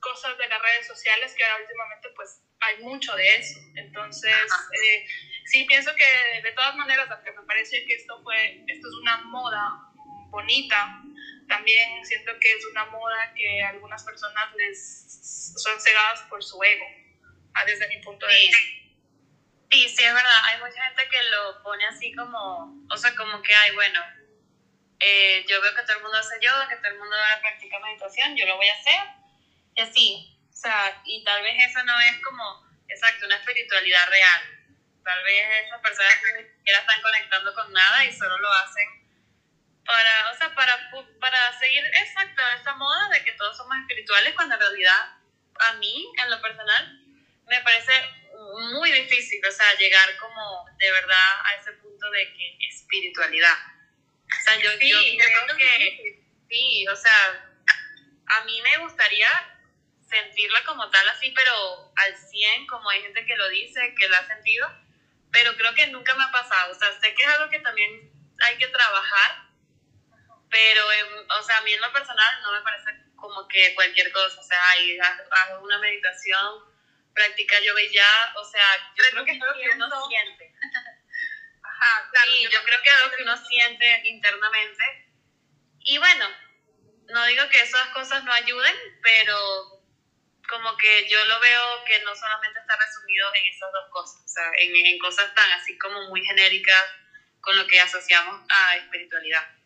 cosas 0.00 0.36
de 0.36 0.48
las 0.48 0.60
redes 0.60 0.86
sociales 0.86 1.34
que 1.36 1.44
ahora 1.44 1.62
últimamente 1.62 2.08
pues 2.14 2.42
hay 2.60 2.82
mucho 2.82 3.14
de 3.14 3.36
eso. 3.36 3.58
Entonces, 3.76 4.34
eh, 4.34 5.06
sí 5.46 5.64
pienso 5.64 5.94
que 5.94 6.42
de 6.42 6.52
todas 6.52 6.74
maneras, 6.76 7.08
aunque 7.10 7.32
me 7.32 7.42
parece 7.44 7.84
que 7.86 7.94
esto 7.94 8.20
fue, 8.22 8.62
esto 8.66 8.88
es 8.88 8.94
una 9.00 9.18
moda 9.18 9.92
bonita, 10.30 11.02
también 11.48 12.04
siento 12.04 12.32
que 12.40 12.52
es 12.52 12.64
una 12.66 12.84
moda 12.86 13.32
que 13.34 13.62
algunas 13.62 14.02
personas 14.04 14.54
les 14.54 15.54
son 15.56 15.80
cegadas 15.80 16.22
por 16.22 16.42
su 16.42 16.62
ego, 16.62 16.86
ah, 17.54 17.64
desde 17.64 17.88
mi 17.88 17.98
punto 17.98 18.26
de 18.26 18.34
vista. 18.34 18.58
Sí, 19.70 19.88
sí, 19.88 20.04
es 20.04 20.14
verdad. 20.14 20.44
Hay 20.44 20.60
mucha 20.60 20.82
gente 20.84 21.08
que 21.08 21.22
lo 21.30 21.62
pone 21.62 21.86
así 21.86 22.14
como, 22.14 22.84
o 22.90 22.96
sea, 22.96 23.14
como 23.16 23.40
que, 23.42 23.54
hay, 23.54 23.74
bueno, 23.74 24.00
eh, 25.00 25.44
yo 25.48 25.60
veo 25.62 25.74
que 25.74 25.82
todo 25.82 25.96
el 25.96 26.02
mundo 26.02 26.18
hace 26.18 26.38
yoga, 26.40 26.68
que 26.68 26.76
todo 26.76 26.92
el 26.92 26.98
mundo 26.98 27.16
practica 27.40 27.78
meditación, 27.80 28.36
yo 28.36 28.46
lo 28.46 28.56
voy 28.56 28.68
a 28.68 28.74
hacer. 28.74 29.00
Y 29.74 29.80
así, 29.80 30.38
o 30.50 30.54
sea, 30.54 31.00
y 31.04 31.24
tal 31.24 31.42
vez 31.42 31.54
eso 31.70 31.82
no 31.84 32.00
es 32.00 32.22
como, 32.22 32.66
exacto, 32.88 33.26
una 33.26 33.36
espiritualidad 33.36 34.08
real. 34.08 34.42
Tal 35.02 35.24
vez 35.24 35.66
esas 35.66 35.80
personas 35.80 36.14
que 36.16 36.42
ni 36.42 36.48
siquiera 36.48 36.78
están 36.80 37.02
conectando 37.02 37.54
con 37.54 37.72
nada 37.72 38.04
y 38.04 38.12
solo 38.12 38.38
lo 38.38 38.52
hacen 38.52 39.01
para, 39.84 40.30
o 40.30 40.36
sea, 40.36 40.54
para, 40.54 40.90
para 41.20 41.58
seguir 41.58 41.84
exacto 41.84 42.42
esa 42.60 42.74
moda 42.74 43.08
de 43.10 43.24
que 43.24 43.32
todos 43.32 43.56
somos 43.56 43.76
espirituales, 43.78 44.34
cuando 44.34 44.54
en 44.54 44.60
realidad 44.60 45.16
a 45.60 45.72
mí, 45.74 46.12
en 46.22 46.30
lo 46.30 46.40
personal, 46.40 47.00
me 47.46 47.60
parece 47.60 47.92
muy 48.72 48.90
difícil, 48.92 49.44
o 49.46 49.50
sea, 49.50 49.74
llegar 49.74 50.16
como 50.16 50.66
de 50.78 50.90
verdad 50.90 51.40
a 51.44 51.54
ese 51.54 51.72
punto 51.72 52.10
de 52.10 52.32
que 52.32 52.56
espiritualidad. 52.68 53.56
O 54.26 54.44
sea, 54.44 54.56
yo, 54.56 54.70
yo, 54.72 54.98
creo 55.08 55.56
que 55.56 56.22
sí, 56.48 56.86
o 56.88 56.96
sea, 56.96 57.52
a 58.26 58.44
mí 58.44 58.60
me 58.62 58.78
gustaría 58.78 59.28
sentirla 60.08 60.62
como 60.64 60.88
tal 60.90 61.08
así, 61.08 61.30
pero 61.30 61.92
al 61.96 62.16
100, 62.16 62.66
como 62.66 62.90
hay 62.90 63.02
gente 63.02 63.24
que 63.24 63.36
lo 63.36 63.48
dice, 63.48 63.94
que 63.98 64.08
la 64.08 64.18
ha 64.18 64.26
sentido, 64.26 64.70
pero 65.30 65.56
creo 65.56 65.74
que 65.74 65.86
nunca 65.88 66.14
me 66.14 66.24
ha 66.24 66.30
pasado. 66.30 66.72
O 66.72 66.78
sea, 66.78 66.88
sé 67.00 67.14
que 67.14 67.22
es 67.22 67.28
algo 67.28 67.50
que 67.50 67.60
también 67.60 68.10
hay 68.40 68.58
que 68.58 68.68
trabajar, 68.68 69.48
pero, 70.52 70.84
o 71.40 71.42
sea, 71.42 71.56
a 71.56 71.60
mí 71.62 71.72
en 71.72 71.80
lo 71.80 71.90
personal 71.92 72.42
no 72.42 72.52
me 72.52 72.60
parece 72.60 72.90
como 73.16 73.48
que 73.48 73.74
cualquier 73.74 74.12
cosa, 74.12 74.38
o 74.38 74.42
sea, 74.42 74.68
ahí 74.68 74.98
hago 75.00 75.64
una 75.64 75.78
meditación, 75.78 76.64
practica 77.14 77.58
yoga 77.60 77.80
y 77.80 77.92
ya, 77.92 78.34
o 78.36 78.44
sea, 78.44 78.92
yo 78.94 79.02
creo 79.10 79.24
que 79.24 79.32
es 79.32 79.42
algo 79.42 79.58
que 79.58 79.70
uno 79.70 80.08
siente. 80.08 80.54
Ajá, 81.62 82.08
claro. 82.10 82.30
Sí, 82.30 82.48
yo 82.52 82.62
creo 82.64 82.82
que 82.82 82.88
es 82.90 82.96
algo 82.96 83.16
que 83.16 83.22
uno 83.22 83.36
siente 83.46 84.02
internamente. 84.04 85.08
Y 85.84 85.96
bueno, 85.96 86.28
no 87.08 87.24
digo 87.24 87.48
que 87.48 87.62
esas 87.62 87.88
cosas 87.88 88.22
no 88.24 88.32
ayuden, 88.32 88.76
pero 89.02 89.82
como 90.46 90.76
que 90.76 91.08
yo 91.08 91.24
lo 91.24 91.40
veo 91.40 91.84
que 91.84 91.98
no 92.00 92.14
solamente 92.14 92.60
está 92.60 92.76
resumido 92.76 93.34
en 93.36 93.46
esas 93.46 93.72
dos 93.72 93.88
cosas, 93.90 94.22
o 94.22 94.28
sea, 94.28 94.50
en, 94.58 94.76
en 94.76 94.98
cosas 94.98 95.34
tan 95.34 95.50
así 95.52 95.78
como 95.78 96.10
muy 96.10 96.22
genéricas 96.22 96.84
con 97.40 97.56
lo 97.56 97.66
que 97.66 97.80
asociamos 97.80 98.44
a 98.50 98.76
espiritualidad 98.76 99.61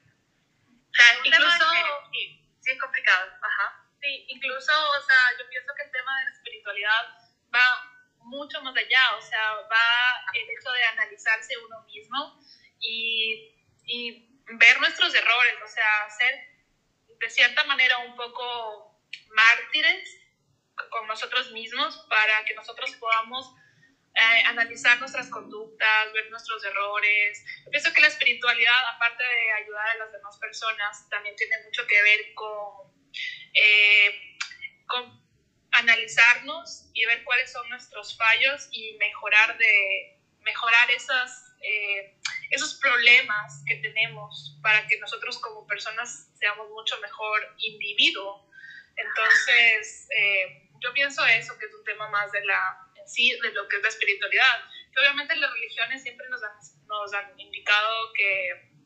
incluso, 1.25 1.67
sí, 2.13 2.41
sí, 2.61 2.71
es 2.71 2.81
complicado. 2.81 3.31
Ajá. 3.43 3.83
Sí, 4.01 4.25
incluso, 4.29 4.73
o 4.73 5.01
sea, 5.01 5.17
yo 5.39 5.49
pienso 5.49 5.73
que 5.75 5.83
el 5.83 5.91
tema 5.91 6.19
de 6.19 6.25
la 6.27 6.31
espiritualidad 6.31 7.03
va 7.55 7.93
mucho 8.19 8.61
más 8.63 8.77
allá, 8.77 9.17
o 9.17 9.23
sea, 9.23 9.53
va 9.71 10.33
el 10.35 10.51
hecho 10.51 10.71
de 10.71 10.85
analizarse 10.85 11.57
uno 11.59 11.83
mismo 11.83 12.41
y, 12.81 13.55
y 13.85 14.41
ver 14.59 14.79
nuestros 14.81 15.15
errores, 15.15 15.55
o 15.65 15.69
sea, 15.69 16.11
ser 16.11 16.57
de 17.19 17.31
cierta 17.31 17.65
manera 17.65 17.99
un 17.99 18.17
poco 18.17 19.01
mártires 19.31 20.09
con 20.91 21.07
nosotros 21.07 21.51
mismos 21.53 21.97
para 22.09 22.45
que 22.45 22.55
nosotros 22.55 22.91
podamos 22.97 23.55
eh, 24.17 24.43
analizar 24.47 24.99
nuestras 24.99 25.29
conductas, 25.29 26.13
ver 26.15 26.31
nuestros 26.31 26.65
errores. 26.65 27.45
Yo 27.65 27.71
pienso 27.71 27.93
que 27.93 28.01
la 28.01 28.09
espiritualidad, 28.09 28.89
aparte 28.95 29.23
de 29.23 29.53
ayudar 29.53 29.89
a 29.91 29.95
las 29.97 30.13
demás 30.13 30.39
personas, 30.39 31.07
también 31.11 31.37
tiene 31.37 31.63
mucho 31.65 31.87
que 31.87 32.03
ver 32.03 32.35
con 32.35 32.93
eh, 33.53 34.37
analizarnos 35.73 36.89
y 36.95 37.05
ver 37.05 37.25
cuáles 37.25 37.53
son 37.53 37.69
nuestros 37.69 38.17
fallos 38.17 38.69
y 38.73 38.97
mejorar, 38.99 39.59
de, 39.59 40.19
mejorar 40.41 40.91
esas, 40.91 41.55
eh, 41.63 42.19
esos 42.51 42.75
problemas 42.77 43.63
que 43.67 43.77
tenemos 43.77 44.59
para 44.63 44.87
que 44.87 44.99
nosotros 44.99 45.39
como 45.39 45.67
personas 45.67 46.31
seamos 46.39 46.71
mucho 46.71 46.99
mejor 47.01 47.55
individuo. 47.59 48.49
Entonces, 48.97 50.09
eh, 50.17 50.71
yo 50.81 50.95
pienso 50.95 51.23
eso, 51.27 51.59
que 51.59 51.67
es 51.67 51.75
un 51.75 51.85
tema 51.85 52.09
más 52.09 52.33
de 52.33 52.45
la 52.47 52.86
sí, 53.07 53.31
de 53.43 53.51
lo 53.53 53.69
que 53.69 53.77
es 53.77 53.83
la 53.83 53.89
espiritualidad. 53.89 54.65
Que 54.93 55.01
obviamente 55.01 55.37
las 55.37 55.53
religiones 55.53 56.03
siempre 56.03 56.29
nos 56.29 56.43
han, 56.43 56.53
nos 56.87 57.13
han 57.15 57.39
indicado 57.39 58.13
que 58.15 58.77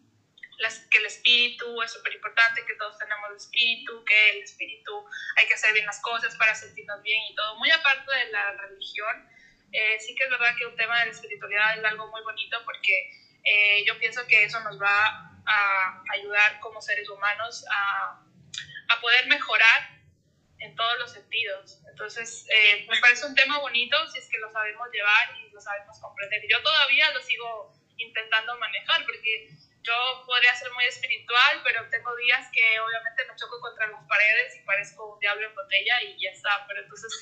que 0.91 0.99
el 0.99 1.07
espíritu 1.07 1.83
es 1.83 1.93
súper 1.93 2.15
importante, 2.15 2.65
que 2.67 2.75
todos 2.75 2.99
tenemos 2.99 3.31
el 3.31 3.37
espíritu, 3.37 4.05
que 4.05 4.31
el 4.31 4.43
espíritu 4.43 4.93
hay 5.37 5.47
que 5.47 5.55
hacer 5.55 5.73
bien 5.73 5.87
las 5.87 6.01
cosas 6.03 6.37
para 6.37 6.55
sentirnos 6.55 7.03
bien 7.03 7.23
y 7.31 7.35
todo. 7.35 7.57
Muy 7.57 7.71
aparte 7.71 8.15
de 8.15 8.31
la 8.31 8.53
religión, 8.53 9.29
eh, 9.73 9.99
sí 10.01 10.15
que 10.15 10.25
es 10.25 10.31
verdad 10.31 10.55
que 10.59 10.67
un 10.67 10.77
tema 10.77 11.01
de 11.01 11.07
la 11.07 11.13
espiritualidad 11.13 11.79
es 11.79 11.85
algo 11.85 12.09
muy 12.09 12.23
bonito 12.23 12.59
porque 12.65 13.11
eh, 13.45 13.85
yo 13.87 13.99
pienso 13.99 14.27
que 14.27 14.45
eso 14.45 14.61
nos 14.61 14.81
va 14.81 15.31
a 15.47 16.03
ayudar 16.13 16.61
como 16.61 16.83
seres 16.83 17.09
humanos 17.09 17.65
a, 17.71 18.21
a 18.89 19.01
poder 19.01 19.27
mejorar 19.29 20.00
en 20.61 20.77
todos 20.77 20.99
los 20.99 21.13
sentidos. 21.13 21.81
Entonces, 21.91 22.47
eh, 22.51 22.87
me 22.89 23.01
parece 23.01 23.27
un 23.27 23.35
tema 23.35 23.59
bonito 23.59 23.97
si 24.09 24.19
es 24.19 24.29
que 24.29 24.39
lo 24.39 24.51
sabemos 24.53 24.89
llevar 24.93 25.37
y 25.39 25.51
lo 25.51 25.61
sabemos 25.61 25.99
comprender. 26.01 26.43
Yo 26.49 26.63
todavía 26.63 27.11
lo 27.13 27.21
sigo 27.21 27.73
intentando 27.97 28.57
manejar 28.59 29.05
porque 29.05 29.51
yo 29.83 30.23
podría 30.27 30.55
ser 30.55 30.71
muy 30.73 30.85
espiritual, 30.85 31.61
pero 31.65 31.89
tengo 31.89 32.15
días 32.17 32.49
que 32.53 32.81
obviamente 32.81 33.25
me 33.25 33.37
choco 33.37 33.61
contra 33.61 33.87
las 33.87 34.05
paredes 34.07 34.57
y 34.57 34.61
parezco 34.65 35.15
un 35.15 35.21
diablo 35.21 35.47
en 35.47 35.55
botella 35.55 36.03
y 36.03 36.23
ya 36.23 36.31
está. 36.31 36.67
Pero 36.69 36.83
entonces, 36.83 37.13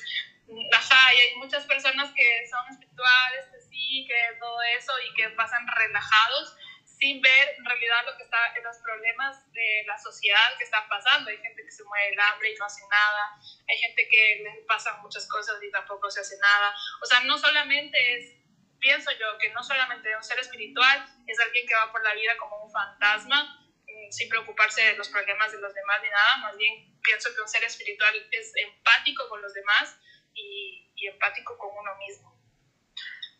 ajá, 0.73 1.13
y 1.13 1.17
hay 1.19 1.35
muchas 1.35 1.65
personas 1.65 2.11
que 2.13 2.47
son 2.49 2.67
espirituales, 2.69 3.45
que 3.51 3.61
sí, 3.61 4.05
que 4.07 4.37
todo 4.39 4.61
eso 4.77 4.93
y 5.09 5.13
que 5.13 5.29
pasan 5.29 5.65
relajados 5.67 6.57
sin 6.99 7.21
ver 7.21 7.55
en 7.57 7.65
realidad 7.65 8.05
lo 8.05 8.17
que 8.17 8.23
está 8.23 8.53
en 8.55 8.63
los 8.63 8.77
problemas 8.79 9.51
de 9.53 9.83
la 9.87 9.97
sociedad 9.97 10.57
que 10.57 10.65
están 10.65 10.87
pasando. 10.89 11.29
Hay 11.29 11.37
gente 11.37 11.63
que 11.63 11.71
se 11.71 11.83
muere 11.85 12.09
el 12.09 12.19
hambre 12.19 12.51
y 12.51 12.55
no 12.55 12.65
hace 12.65 12.81
nada, 12.91 13.39
hay 13.67 13.77
gente 13.77 14.07
que 14.09 14.41
les 14.43 14.65
pasan 14.65 15.01
muchas 15.01 15.27
cosas 15.27 15.63
y 15.63 15.71
tampoco 15.71 16.11
se 16.11 16.19
hace 16.19 16.37
nada. 16.37 16.75
O 17.01 17.05
sea, 17.05 17.21
no 17.21 17.37
solamente 17.37 17.97
es 18.15 18.39
pienso 18.79 19.11
yo 19.11 19.37
que 19.37 19.49
no 19.49 19.63
solamente 19.63 20.15
un 20.15 20.23
ser 20.23 20.39
espiritual 20.39 21.05
es 21.27 21.39
alguien 21.39 21.67
que 21.67 21.75
va 21.75 21.91
por 21.91 22.03
la 22.03 22.13
vida 22.13 22.37
como 22.37 22.63
un 22.63 22.71
fantasma, 22.71 23.67
mm, 23.87 24.11
sin 24.11 24.29
preocuparse 24.29 24.81
de 24.81 24.97
los 24.97 25.09
problemas 25.09 25.51
de 25.51 25.59
los 25.59 25.73
demás 25.73 26.01
ni 26.01 26.09
nada, 26.09 26.37
más 26.37 26.57
bien 26.57 26.99
pienso 27.01 27.33
que 27.33 27.41
un 27.41 27.47
ser 27.47 27.63
espiritual 27.63 28.27
es 28.31 28.53
empático 28.55 29.27
con 29.29 29.41
los 29.41 29.53
demás 29.53 29.97
y, 30.33 30.91
y 30.95 31.07
empático 31.07 31.57
con 31.57 31.77
uno 31.77 31.95
mismo. 31.97 32.29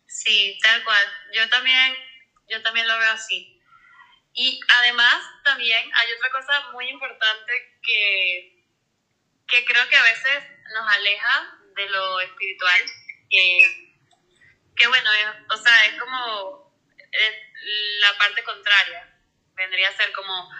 Sí, 0.06 0.58
tal 0.62 0.84
cual. 0.84 1.06
Yo 1.32 1.48
también, 1.48 1.96
yo 2.50 2.62
también 2.62 2.86
lo 2.86 2.98
veo 2.98 3.12
así. 3.12 3.60
Y 4.32 4.60
además 4.78 5.22
también 5.44 5.90
hay 5.94 6.12
otra 6.12 6.30
cosa 6.30 6.70
muy 6.72 6.88
importante 6.88 7.78
que, 7.82 8.64
que 9.46 9.64
creo 9.64 9.88
que 9.88 9.96
a 9.96 10.02
veces 10.02 10.44
nos 10.74 10.92
aleja 10.92 11.58
de 11.74 11.88
lo 11.88 12.20
espiritual, 12.20 12.82
que 13.28 13.90
que 14.80 14.86
bueno, 14.86 15.10
o 15.50 15.56
sea, 15.58 15.84
es 15.84 16.00
como 16.00 16.74
la 18.00 18.16
parte 18.16 18.42
contraria, 18.44 19.14
vendría 19.54 19.90
a 19.90 19.96
ser 19.96 20.10
como 20.12 20.50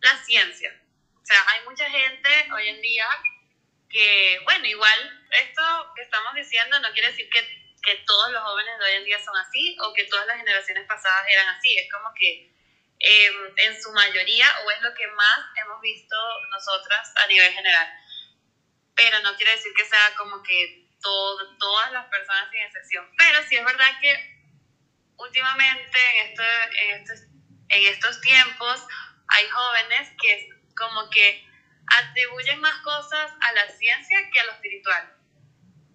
la 0.00 0.16
ciencia. 0.24 0.80
O 1.20 1.26
sea, 1.26 1.44
hay 1.48 1.64
mucha 1.64 1.90
gente 1.90 2.28
hoy 2.52 2.68
en 2.68 2.80
día 2.80 3.06
que, 3.90 4.40
bueno, 4.44 4.66
igual 4.66 5.26
esto 5.32 5.92
que 5.96 6.02
estamos 6.02 6.34
diciendo 6.34 6.78
no 6.78 6.92
quiere 6.92 7.08
decir 7.08 7.28
que, 7.30 7.63
que 7.84 7.96
todos 8.06 8.32
los 8.32 8.42
jóvenes 8.42 8.78
de 8.78 8.84
hoy 8.84 8.92
en 8.92 9.04
día 9.04 9.22
son 9.22 9.36
así 9.36 9.76
o 9.80 9.92
que 9.92 10.04
todas 10.04 10.26
las 10.26 10.38
generaciones 10.38 10.86
pasadas 10.86 11.26
eran 11.28 11.48
así, 11.48 11.76
es 11.76 11.92
como 11.92 12.12
que 12.14 12.50
em, 12.98 13.52
en 13.56 13.82
su 13.82 13.92
mayoría, 13.92 14.46
o 14.64 14.70
es 14.70 14.80
lo 14.80 14.94
que 14.94 15.06
más 15.08 15.40
hemos 15.62 15.80
visto 15.80 16.16
nosotras 16.50 17.12
a 17.16 17.26
nivel 17.26 17.52
general. 17.52 17.88
Pero 18.94 19.20
no 19.20 19.36
quiere 19.36 19.52
decir 19.52 19.72
que 19.76 19.84
sea 19.84 20.14
como 20.16 20.42
que 20.42 20.84
todas 21.02 21.92
las 21.92 22.06
personas 22.06 22.50
sin 22.50 22.62
excepción. 22.62 23.10
Pero 23.16 23.42
sí 23.48 23.56
es 23.56 23.64
verdad 23.64 24.00
que 24.00 24.34
últimamente 25.16 25.98
en, 26.14 26.28
esto, 26.28 26.42
en, 26.42 26.90
estos, 27.00 27.20
en 27.68 27.86
estos 27.92 28.20
tiempos 28.20 28.86
hay 29.28 29.48
jóvenes 29.48 30.10
que 30.20 30.48
como 30.76 31.10
que 31.10 31.46
atribuyen 31.86 32.60
más 32.60 32.74
cosas 32.82 33.32
a 33.40 33.52
la 33.52 33.68
ciencia 33.68 34.30
que 34.32 34.40
a 34.40 34.44
lo 34.44 34.52
espiritual. 34.52 35.13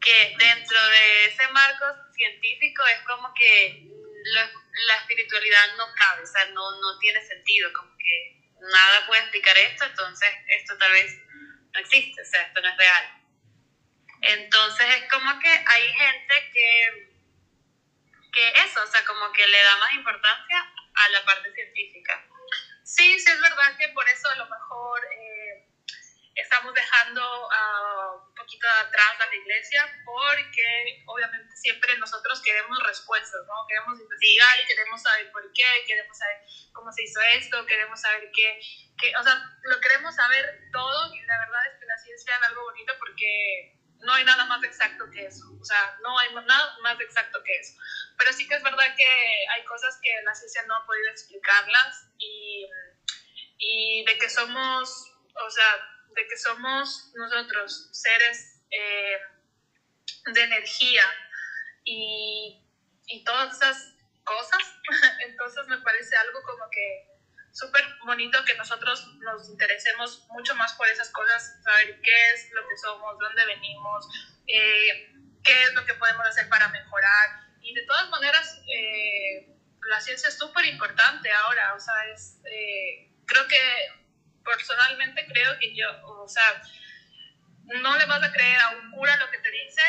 Que 0.01 0.35
dentro 0.37 0.87
de 0.89 1.25
ese 1.25 1.47
marco 1.49 1.85
científico 2.13 2.85
es 2.87 2.99
como 3.01 3.33
que 3.33 3.89
la 4.33 4.95
espiritualidad 4.95 5.75
no 5.77 5.85
cabe, 5.95 6.23
o 6.23 6.27
sea, 6.27 6.45
no, 6.45 6.79
no 6.79 6.97
tiene 6.99 7.21
sentido, 7.25 7.71
como 7.73 7.97
que 7.97 8.39
nada 8.61 9.05
puede 9.07 9.21
explicar 9.21 9.57
esto, 9.57 9.85
entonces 9.85 10.29
esto 10.47 10.77
tal 10.77 10.91
vez 10.91 11.17
no 11.73 11.79
existe, 11.79 12.21
o 12.21 12.25
sea, 12.25 12.41
esto 12.43 12.61
no 12.61 12.69
es 12.69 12.77
real. 12.77 13.19
Entonces 14.21 14.87
es 14.95 15.09
como 15.09 15.39
que 15.39 15.49
hay 15.49 15.93
gente 15.93 16.51
que, 16.53 17.13
que 18.33 18.49
eso, 18.63 18.83
o 18.83 18.87
sea, 18.87 19.03
como 19.05 19.31
que 19.31 19.47
le 19.47 19.63
da 19.63 19.77
más 19.77 19.93
importancia 19.93 20.73
a 20.93 21.09
la 21.09 21.25
parte 21.25 21.53
científica. 21.53 22.25
Sí, 22.83 23.19
sí 23.19 23.31
es 23.31 23.41
verdad 23.41 23.77
que 23.77 23.89
por 23.89 24.07
eso 24.09 24.29
a 24.29 24.35
lo 24.35 24.45
mejor 24.49 25.01
eh, 25.05 25.38
estamos 26.41 26.73
dejando 26.73 27.49
un 28.27 28.35
poquito 28.35 28.67
atrás 28.67 29.13
a 29.19 29.25
la 29.25 29.35
iglesia 29.35 29.85
porque 30.05 31.03
obviamente 31.05 31.55
siempre 31.55 31.97
nosotros 31.97 32.41
queremos 32.41 32.77
respuestas, 32.85 33.41
¿no? 33.47 33.67
Queremos 33.67 33.99
investigar, 33.99 34.59
y 34.59 34.67
queremos 34.67 35.01
saber 35.01 35.31
por 35.31 35.43
qué, 35.53 35.83
queremos 35.87 36.17
saber 36.17 36.37
cómo 36.73 36.91
se 36.91 37.03
hizo 37.03 37.21
esto, 37.21 37.65
queremos 37.65 37.99
saber 37.99 38.29
qué, 38.33 38.59
qué, 38.97 39.13
o 39.15 39.23
sea, 39.23 39.35
lo 39.63 39.79
queremos 39.79 40.15
saber 40.15 40.69
todo 40.71 41.13
y 41.13 41.21
la 41.21 41.39
verdad 41.39 41.67
es 41.73 41.79
que 41.79 41.85
la 41.85 41.97
ciencia 41.97 42.37
es 42.37 42.43
algo 42.43 42.63
bonito 42.63 42.93
porque 42.99 43.75
no 44.01 44.13
hay 44.13 44.23
nada 44.23 44.45
más 44.45 44.63
exacto 44.63 45.05
que 45.11 45.25
eso, 45.25 45.45
o 45.59 45.65
sea, 45.65 45.97
no 46.01 46.17
hay 46.17 46.33
nada 46.33 46.77
más 46.81 46.99
exacto 47.01 47.43
que 47.43 47.55
eso. 47.57 47.73
Pero 48.17 48.33
sí 48.33 48.47
que 48.47 48.55
es 48.55 48.63
verdad 48.63 48.95
que 48.95 49.47
hay 49.53 49.63
cosas 49.65 49.99
que 50.01 50.09
la 50.23 50.33
ciencia 50.33 50.63
no 50.67 50.75
ha 50.75 50.85
podido 50.85 51.09
explicarlas 51.09 52.09
y, 52.17 52.65
y 53.57 54.05
de 54.05 54.17
que 54.17 54.29
somos, 54.29 55.11
o 55.35 55.49
sea, 55.49 55.98
de 56.19 56.27
que 56.27 56.37
somos 56.37 57.11
nosotros 57.15 57.89
seres 57.93 58.61
eh, 58.71 59.17
de 60.33 60.41
energía 60.43 61.03
y, 61.85 62.61
y 63.07 63.23
todas 63.23 63.55
esas 63.55 63.95
cosas, 64.23 64.61
entonces 65.27 65.65
me 65.67 65.77
parece 65.79 66.15
algo 66.17 66.41
como 66.43 66.69
que 66.69 67.07
súper 67.51 67.83
bonito 68.05 68.43
que 68.45 68.55
nosotros 68.55 69.07
nos 69.19 69.49
interesemos 69.49 70.25
mucho 70.29 70.55
más 70.55 70.73
por 70.73 70.87
esas 70.89 71.09
cosas, 71.09 71.57
saber 71.63 71.99
qué 72.01 72.31
es 72.33 72.51
lo 72.51 72.67
que 72.67 72.77
somos, 72.77 73.17
dónde 73.17 73.45
venimos, 73.45 74.07
eh, 74.47 75.13
qué 75.43 75.63
es 75.63 75.73
lo 75.73 75.85
que 75.85 75.93
podemos 75.95 76.27
hacer 76.27 76.47
para 76.49 76.67
mejorar. 76.67 77.47
Y 77.61 77.73
de 77.73 77.85
todas 77.85 78.09
maneras, 78.09 78.61
eh, 78.67 79.55
la 79.87 79.99
ciencia 80.01 80.29
es 80.29 80.37
súper 80.37 80.65
importante 80.65 81.31
ahora, 81.31 81.73
o 81.75 81.79
sea, 81.79 81.95
es, 82.13 82.39
eh, 82.45 83.09
creo 83.25 83.47
que 83.47 83.98
personalmente 84.43 85.25
creo 85.27 85.57
que 85.59 85.75
yo, 85.75 85.87
o 86.05 86.27
sea, 86.27 86.61
no 87.65 87.97
le 87.97 88.05
vas 88.05 88.23
a 88.23 88.31
creer 88.31 88.59
a 88.59 88.69
un 88.69 88.91
cura 88.91 89.15
lo 89.17 89.29
que 89.29 89.37
te 89.39 89.51
dice, 89.51 89.81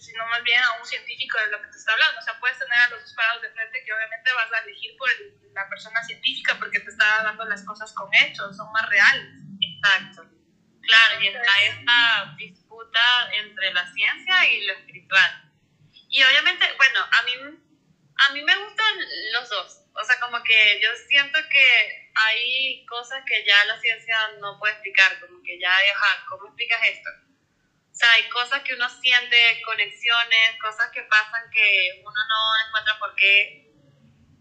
sino 0.00 0.26
más 0.28 0.42
bien 0.42 0.62
a 0.62 0.72
un 0.78 0.86
científico 0.86 1.38
de 1.38 1.50
lo 1.50 1.60
que 1.60 1.68
te 1.68 1.76
está 1.76 1.92
hablando. 1.92 2.20
O 2.20 2.22
sea, 2.22 2.38
puedes 2.40 2.58
tener 2.58 2.78
a 2.78 2.88
los 2.90 3.02
dos 3.02 3.14
parados 3.14 3.42
de 3.42 3.50
frente 3.50 3.84
que 3.84 3.92
obviamente 3.92 4.32
vas 4.32 4.52
a 4.52 4.64
elegir 4.64 4.96
por 4.96 5.08
la 5.52 5.68
persona 5.68 6.02
científica 6.02 6.56
porque 6.58 6.80
te 6.80 6.90
está 6.90 7.22
dando 7.22 7.44
las 7.44 7.64
cosas 7.64 7.92
con 7.92 8.08
hechos, 8.14 8.56
son 8.56 8.72
más 8.72 8.88
reales. 8.88 9.28
Exacto. 9.60 10.26
Claro, 10.82 11.20
y 11.20 11.28
está 11.28 11.62
esta 11.62 12.34
disputa 12.36 13.00
entre 13.34 13.72
la 13.72 13.92
ciencia 13.92 14.48
y 14.48 14.66
lo 14.66 14.72
espiritual. 14.74 15.52
Y 16.08 16.22
obviamente, 16.24 16.66
bueno, 16.76 17.00
a 17.10 17.22
mí, 17.22 17.32
a 18.16 18.32
mí 18.32 18.42
me 18.42 18.56
gustan 18.56 18.98
los 19.32 19.48
dos. 19.48 19.79
O 20.00 20.04
sea, 20.04 20.18
como 20.18 20.42
que 20.42 20.80
yo 20.82 20.88
siento 21.08 21.38
que 21.50 22.10
hay 22.14 22.86
cosas 22.86 23.22
que 23.26 23.44
ya 23.44 23.64
la 23.66 23.78
ciencia 23.80 24.16
no 24.40 24.58
puede 24.58 24.72
explicar, 24.74 25.20
como 25.20 25.42
que 25.42 25.58
ya, 25.58 25.70
ajá, 25.70 26.24
¿cómo 26.28 26.46
explicas 26.46 26.80
esto? 26.84 27.10
sea, 28.00 28.12
hay 28.12 28.28
cosas 28.30 28.62
que 28.62 28.74
uno 28.74 28.88
siente, 28.88 29.60
conexiones, 29.62 30.56
cosas 30.60 30.90
que 30.90 31.02
pasan 31.02 31.50
que 31.50 32.00
uno 32.00 32.20
no 32.28 32.66
encuentra 32.66 32.98
por 32.98 33.14
qué. 33.14 33.66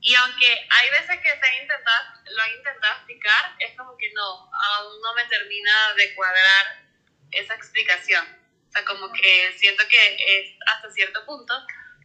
Y 0.01 0.16
aunque 0.16 0.68
hay 0.70 0.89
veces 0.92 1.20
que 1.20 1.30
se 1.30 1.46
ha 1.46 1.62
intentado, 1.62 2.06
lo 2.24 2.42
han 2.42 2.51
intentado 2.54 2.96
explicar, 2.96 3.56
es 3.60 3.75
como 3.78 3.98
que 3.98 4.12
no, 4.13 4.50
aún 4.54 5.01
no 5.01 5.13
me 5.13 5.25
termina 5.25 5.94
de 5.96 6.16
cuadrar 6.16 6.88
esa 7.32 7.54
explicación. 7.56 8.25
O 8.70 8.72
sea, 8.72 8.86
como 8.86 9.12
que 9.12 9.54
siento 9.58 9.86
que 9.89 10.16
es 10.16 10.56
hasta 10.66 10.89
cierto 10.92 11.25
punto, 11.25 11.54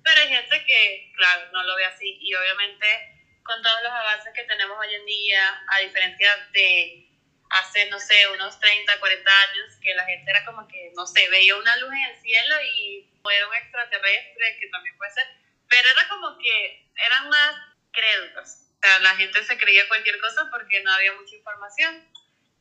pero 0.03 0.23
hay 0.23 0.29
gente 0.29 0.65
que, 0.67 1.13
claro, 1.17 1.53
no 1.53 1.63
lo 1.63 1.77
ve 1.77 1.85
así. 1.85 2.19
Y 2.21 2.35
obviamente 2.35 3.14
con 3.45 3.63
todos 3.63 3.83
los 3.83 3.93
avances 3.93 4.33
que 4.35 4.45
tenemos 4.45 4.77
hoy 4.79 4.95
en 4.95 5.05
día, 5.05 5.63
a 5.69 5.81
diferencia 5.81 6.49
de 6.53 7.09
hace, 7.51 7.89
no 7.91 8.01
sé, 8.01 8.29
unos 8.29 8.59
30, 8.59 8.99
40 8.99 9.31
años, 9.31 9.75
que 9.83 9.95
la 9.95 10.05
gente 10.05 10.31
era 10.31 10.45
como 10.45 10.67
que, 10.67 10.91
no 10.97 11.07
sé, 11.07 11.29
veía 11.29 11.57
una 11.57 11.77
luz 11.77 11.93
en 11.93 12.03
el 12.03 12.21
cielo 12.21 12.57
y 12.63 13.11
era 13.31 13.49
un 13.49 13.55
extraterrestre, 13.55 14.59
que 14.61 14.69
también 14.69 14.97
puede 14.97 15.13
ser, 15.13 15.27
pero 15.69 15.89
era 15.89 16.09
como 16.09 16.39
que 16.39 16.91
eran 16.97 17.29
más 17.29 17.57
crédulos. 17.93 18.49
O 18.77 18.87
sea, 18.87 18.99
la 19.01 19.17
gente 19.17 19.43
se 19.45 19.57
creía 19.57 19.89
cualquier 19.89 20.21
cosa 20.21 20.49
porque 20.51 20.83
no 20.83 20.93
había 20.93 21.13
mucha 21.13 21.37
información. 21.37 22.09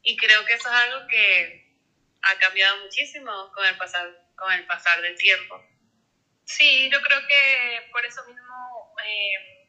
Y 0.04 0.18
creo 0.18 0.46
que 0.46 0.54
eso 0.54 0.70
es 0.70 0.76
algo 0.76 1.08
que 1.08 1.74
ha 2.22 2.38
cambiado 2.40 2.78
muchísimo 2.84 3.52
con 3.54 3.66
el 3.66 3.78
pasar, 3.78 4.10
con 4.36 4.52
el 4.52 4.66
pasar 4.66 5.02
del 5.02 5.18
tiempo. 5.18 5.64
Sí, 6.46 6.90
yo 6.92 7.02
creo 7.02 7.28
que 7.28 7.90
por 7.92 8.06
eso 8.06 8.24
mismo 8.26 8.96
eh, 9.06 9.68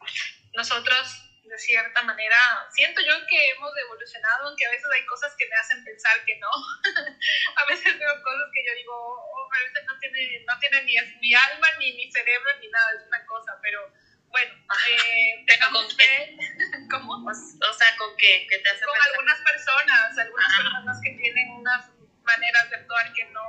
nosotros 0.55 1.25
de 1.45 1.59
cierta 1.59 2.03
manera, 2.03 2.39
siento 2.71 3.01
yo 3.03 3.15
que 3.27 3.51
hemos 3.51 3.71
evolucionado, 3.77 4.49
aunque 4.49 4.67
a 4.67 4.71
veces 4.71 4.87
hay 4.93 5.05
cosas 5.05 5.35
que 5.39 5.47
me 5.47 5.57
hacen 5.57 5.85
pensar 5.85 6.25
que 6.25 6.37
no. 6.39 6.49
a 7.57 7.65
veces 7.67 7.99
veo 7.99 8.23
cosas 8.23 8.49
que 8.53 8.65
yo 8.67 8.75
digo, 8.75 8.93
oh, 8.95 9.49
a 9.53 9.59
veces 9.61 9.85
no 9.87 9.99
tiene, 9.99 10.45
no 10.49 10.59
tiene 10.59 10.83
ni 10.85 10.95
mi 11.21 11.35
alma, 11.35 11.69
ni 11.79 11.93
mi 11.93 12.11
cerebro, 12.11 12.51
ni 12.61 12.69
nada, 12.69 12.93
es 12.99 13.07
una 13.07 13.25
cosa, 13.27 13.59
pero 13.63 13.93
bueno, 14.29 14.55
eh, 14.91 15.45
tengamos. 15.47 15.97
¿Cómo? 16.91 17.13
O 17.29 17.73
sea, 17.75 17.97
¿con 17.99 18.17
qué? 18.17 18.47
¿Qué 18.49 18.59
te 18.59 18.71
hace 18.71 18.85
Con 18.85 18.97
algunas 19.13 19.39
personas, 19.41 20.19
algunas 20.19 20.57
personas 20.57 21.01
que 21.03 21.11
tienen 21.11 21.51
unas 21.51 21.91
maneras 22.23 22.71
de 22.71 22.77
actuar 22.77 23.13
que 23.13 23.25
no 23.27 23.45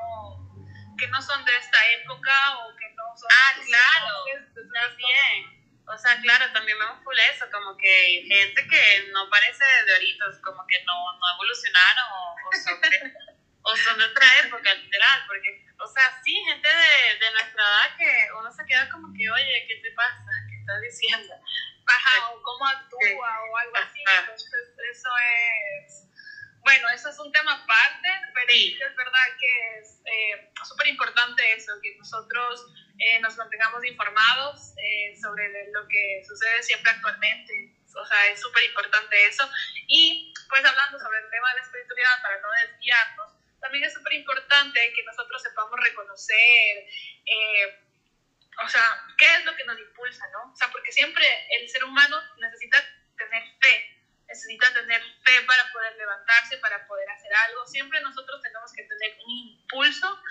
que 0.97 1.07
no 1.07 1.21
son 1.21 1.43
de 1.43 1.51
esta 1.57 1.91
época 1.91 2.57
o 2.59 2.75
que 2.77 2.89
no 2.91 3.03
son... 3.17 3.29
Ah, 3.29 3.53
claro, 3.65 4.47
está 4.47 4.95
bien 4.95 5.64
o 5.87 5.97
sea, 5.97 6.19
claro, 6.21 6.51
también 6.51 6.77
vemos 6.79 7.03
full 7.03 7.17
eso, 7.31 7.45
como 7.51 7.77
que 7.77 8.25
gente 8.27 8.67
que 8.67 9.09
no 9.11 9.29
parece 9.29 9.63
de 9.85 9.93
ahorita, 9.93 10.25
como 10.43 10.65
que 10.67 10.83
no, 10.83 11.17
no 11.17 11.33
evolucionaron 11.35 12.05
o, 12.11 12.35
o, 12.47 12.51
son 12.53 12.81
de, 12.81 13.13
o 13.61 13.75
son 13.75 13.97
de 13.97 14.05
otra 14.05 14.27
época, 14.43 14.73
literal, 14.73 15.23
porque, 15.27 15.65
o 15.79 15.87
sea, 15.87 16.21
sí, 16.23 16.33
gente 16.47 16.67
de, 16.67 17.19
de 17.19 17.31
nuestra 17.31 17.63
edad 17.63 17.97
que 17.97 18.27
uno 18.39 18.51
se 18.51 18.65
queda 18.65 18.89
como 18.89 19.13
que, 19.13 19.29
oye, 19.29 19.65
¿qué 19.67 19.75
te 19.75 19.91
pasa? 19.91 20.31
¿Qué 20.49 20.57
estás 20.57 20.81
diciendo? 20.81 21.33
Ajá, 21.87 22.29
o 22.31 22.41
cómo 22.41 22.65
actúa 22.65 23.41
o 23.51 23.57
algo 23.57 23.77
así, 23.77 24.03
entonces 24.19 24.73
eso 24.89 25.09
es 25.17 26.05
bueno, 26.65 26.89
eso 26.89 27.09
es 27.09 27.19
un 27.19 27.31
tema 27.31 27.53
aparte, 27.53 28.09
pero 28.33 28.51
sí. 28.51 28.75
es 28.81 28.95
verdad 28.95 29.27
que 29.39 29.79
es 29.79 30.01
eh, 30.03 30.51
súper 30.63 30.87
importante 30.87 31.53
eso, 31.53 31.71
que 31.81 31.95
nosotros 31.95 32.65
eh, 32.97 33.19
nos 33.19 33.35
mantengamos 33.37 33.83
informados 33.85 34.73
eh, 34.77 35.15
sobre 35.21 35.71
lo 35.71 35.87
que 35.87 36.23
sucede 36.27 36.63
siempre 36.63 36.91
actualmente. 36.91 37.75
O 37.95 38.05
sea, 38.05 38.27
es 38.27 38.41
súper 38.41 38.63
importante 38.63 39.25
eso. 39.27 39.49
Y 39.87 40.33
pues 40.49 40.63
hablando 40.65 40.99
sobre 40.99 41.19
el 41.19 41.29
tema 41.29 41.49
de 41.49 41.55
la 41.55 41.65
espiritualidad, 41.65 42.21
para 42.21 42.41
no 42.41 42.51
desviarnos, 42.51 43.31
también 43.61 43.83
es 43.85 43.93
súper 43.93 44.13
importante 44.13 44.93
que 44.93 45.03
nosotros 45.03 45.41
sepamos 45.41 45.79
reconocer, 45.79 46.87
o 48.63 48.69
sea, 48.69 49.01
qué 49.17 49.25
es 49.35 49.45
lo 49.45 49.55
que 49.55 49.63
nos 49.63 49.79
impulsa, 49.79 50.27
¿no? 50.33 50.51
O 50.51 50.55
sea, 50.55 50.69
porque 50.71 50.91
siempre 50.91 51.25
el 51.57 51.69
ser 51.69 51.83
humano 51.83 52.21
necesita 52.37 52.77
tener 53.17 53.43
fe 53.61 53.95
necesita 54.27 54.73
tener 54.73 55.01
fe 55.23 55.41
para 55.45 55.71
poder 55.71 55.95
levantarse, 55.97 56.57
para 56.57 56.85
poder 56.87 57.09
hacer 57.09 57.33
algo. 57.47 57.65
Siempre 57.67 58.01
nosotros 58.01 58.41
tenemos 58.41 58.71
que 58.73 58.83
tener 58.83 59.17
un 59.25 59.31
impulso 59.31 60.21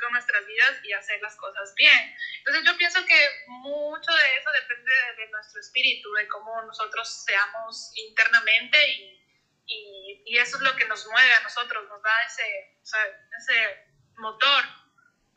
con 0.00 0.12
nuestras 0.12 0.44
vidas 0.46 0.78
y 0.82 0.92
hacer 0.92 1.20
las 1.20 1.36
cosas 1.36 1.72
bien. 1.74 2.14
Entonces 2.38 2.62
yo 2.64 2.76
pienso 2.76 3.04
que 3.04 3.30
mucho 3.46 4.12
de 4.12 4.36
eso 4.36 4.50
depende 4.50 4.92
de, 5.16 5.26
nuestro 5.28 5.60
espíritu, 5.60 6.12
de 6.12 6.26
cómo 6.28 6.62
nosotros 6.62 7.24
seamos 7.24 7.90
internamente 7.94 8.78
y, 8.88 9.20
y, 9.66 10.22
y, 10.24 10.38
eso 10.38 10.56
es 10.56 10.62
lo 10.62 10.74
que 10.76 10.86
nos 10.86 11.06
mueve 11.06 11.32
a 11.34 11.42
nosotros, 11.42 11.86
nos 11.88 12.02
da 12.02 12.22
ese, 12.26 12.78
o 12.80 12.86
sea, 12.86 13.00
ese 13.38 13.86
motor 14.16 14.64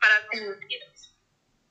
para 0.00 0.20
nuestras 0.20 0.58
vidas. 0.60 1.14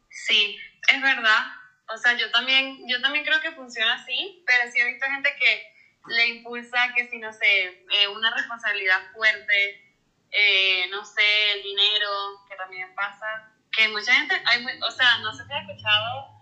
Sí, 0.09 0.57
es 0.87 1.01
verdad. 1.01 1.45
O 1.87 1.97
sea, 1.97 2.13
yo 2.13 2.29
también, 2.31 2.87
yo 2.87 3.01
también 3.01 3.25
creo 3.25 3.41
que 3.41 3.51
funciona 3.51 3.95
así, 3.95 4.43
pero 4.45 4.71
sí 4.71 4.79
he 4.79 4.85
visto 4.85 5.07
gente 5.07 5.35
que 5.39 5.73
le 6.07 6.27
impulsa 6.27 6.93
que 6.95 7.09
si, 7.09 7.17
no 7.17 7.33
sé, 7.33 7.83
eh, 7.91 8.07
una 8.07 8.33
responsabilidad 8.35 9.11
fuerte, 9.11 9.88
eh, 10.31 10.87
no 10.89 11.03
sé, 11.05 11.53
el 11.53 11.63
dinero, 11.63 12.45
que 12.47 12.55
también 12.55 12.93
pasa, 12.95 13.51
que 13.71 13.87
mucha 13.89 14.13
gente, 14.13 14.41
hay, 14.45 14.65
o 14.81 14.91
sea, 14.91 15.17
no 15.19 15.33
sé 15.33 15.45
si 15.45 15.53
has 15.53 15.61
escuchado 15.61 16.39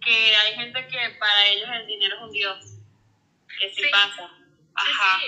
que 0.00 0.36
hay 0.36 0.54
gente 0.54 0.86
que 0.88 1.10
para 1.18 1.46
ellos 1.46 1.68
el 1.72 1.86
dinero 1.86 2.16
es 2.16 2.22
un 2.22 2.30
dios, 2.30 2.64
que 3.58 3.70
sí, 3.74 3.82
pasa. 3.90 4.30
Ajá. 4.74 5.18
Sí, 5.20 5.26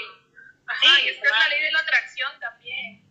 Ajá, 0.65 1.01
y 1.01 1.09
esta 1.09 1.27
es 1.27 1.33
la 1.33 1.49
ley 1.49 1.61
de 1.61 1.73
la 1.73 1.81
atracción 1.81 2.41
también. 2.41 3.05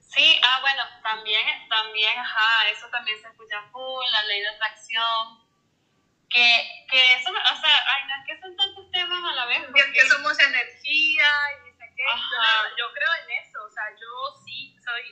Sí, 0.00 0.40
ah, 0.42 0.58
bueno, 0.60 0.82
también, 1.02 1.68
también, 1.68 2.18
ajá, 2.18 2.68
eso 2.70 2.88
también 2.88 3.20
se 3.20 3.28
escucha 3.28 3.62
full, 3.70 4.04
la 4.10 4.24
ley 4.24 4.40
de 4.40 4.48
atracción 4.48 5.40
que, 6.30 6.86
que 6.88 7.14
eso, 7.14 7.30
o 7.30 7.56
sea, 7.60 7.84
ay, 7.86 8.06
no 8.06 8.14
es 8.14 8.26
que 8.26 8.40
son 8.40 8.56
tantos 8.56 8.90
temas 8.92 9.22
a 9.24 9.34
la 9.34 9.46
vez. 9.46 9.62
Porque... 9.66 9.92
Que 9.92 10.08
somos 10.08 10.38
energía 10.38 11.28
y 11.58 11.70
dice 11.70 11.84
que 11.96 12.04
yo, 12.06 12.76
yo, 12.78 12.92
creo 12.94 13.08
en 13.24 13.44
eso, 13.44 13.58
o 13.64 13.70
sea, 13.70 13.84
yo 13.90 14.42
sí 14.44 14.76
soy 14.82 15.02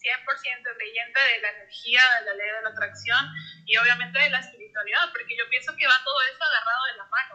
100% 0.00 0.71
creyente 0.82 1.20
de 1.22 1.38
la 1.38 1.50
energía, 1.50 2.02
de 2.18 2.26
la 2.26 2.34
ley 2.34 2.50
de 2.50 2.62
la 2.62 2.70
atracción 2.70 3.22
y 3.66 3.76
obviamente 3.76 4.18
de 4.18 4.30
la 4.30 4.40
espiritualidad, 4.40 5.12
porque 5.12 5.36
yo 5.38 5.48
pienso 5.48 5.76
que 5.76 5.86
va 5.86 6.02
todo 6.02 6.20
eso 6.22 6.42
agarrado 6.42 6.84
de 6.90 6.96
la 6.98 7.06
mano. 7.06 7.34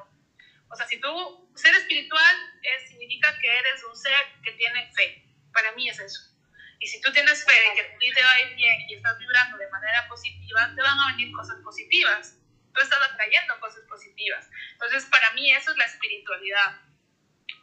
O 0.70 0.76
sea, 0.76 0.86
si 0.86 1.00
tú, 1.00 1.50
ser 1.56 1.74
espiritual 1.76 2.36
es, 2.62 2.90
significa 2.90 3.40
que 3.40 3.48
eres 3.48 3.84
un 3.86 3.96
ser 3.96 4.20
que 4.44 4.52
tiene 4.52 4.92
fe. 4.92 5.24
Para 5.54 5.72
mí 5.72 5.88
es 5.88 6.00
eso. 6.00 6.36
Y 6.80 6.88
si 6.88 7.00
tú 7.02 7.12
tienes 7.14 7.44
fe 7.46 7.54
de 7.54 7.74
que 7.74 7.82
a 7.82 7.98
ti 7.98 8.12
te 8.12 8.22
va 8.22 8.32
a 8.32 8.42
ir 8.42 8.56
bien 8.56 8.82
y 8.90 8.96
estás 8.96 9.18
vibrando 9.18 9.58
de 9.58 9.70
manera 9.70 10.08
positiva, 10.10 10.74
te 10.76 10.82
van 10.82 11.00
a 11.00 11.16
venir 11.16 11.32
cosas 11.32 11.58
positivas 11.64 12.38
tú 12.78 12.84
estás 12.84 13.00
atrayendo 13.12 13.60
cosas 13.60 13.84
positivas. 13.90 14.48
Entonces, 14.74 15.06
para 15.06 15.32
mí 15.34 15.52
eso 15.52 15.72
es 15.72 15.78
la 15.78 15.86
espiritualidad. 15.86 16.82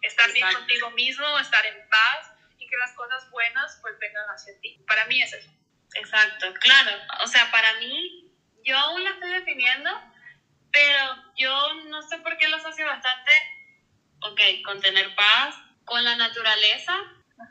Estar 0.03 0.33
bien 0.33 0.53
contigo 0.53 0.91
mismo, 0.91 1.39
estar 1.39 1.65
en 1.65 1.89
paz 1.89 2.33
y 2.59 2.67
que 2.67 2.77
las 2.77 2.93
cosas 2.93 3.31
buenas 3.31 3.79
pues 3.81 3.99
vengan 3.99 4.27
hacia 4.29 4.59
ti. 4.61 4.83
Para 4.87 5.07
mí 5.07 5.23
es 5.23 5.33
eso. 5.33 5.51
Exacto, 5.95 6.53
claro. 6.55 6.91
O 7.23 7.27
sea, 7.27 7.51
para 7.51 7.75
mí, 7.75 8.31
yo 8.65 8.77
aún 8.77 9.05
la 9.05 9.11
estoy 9.11 9.31
definiendo, 9.31 9.91
pero 10.71 11.17
yo 11.37 11.75
no 11.87 12.03
sé 12.03 12.19
por 12.19 12.37
qué 12.37 12.49
lo 12.49 12.57
asocio 12.57 12.87
bastante, 12.87 13.33
ok, 14.21 14.41
con 14.65 14.81
tener 14.81 15.15
paz, 15.15 15.55
con 15.85 16.03
la 16.03 16.17
naturaleza, 16.17 16.95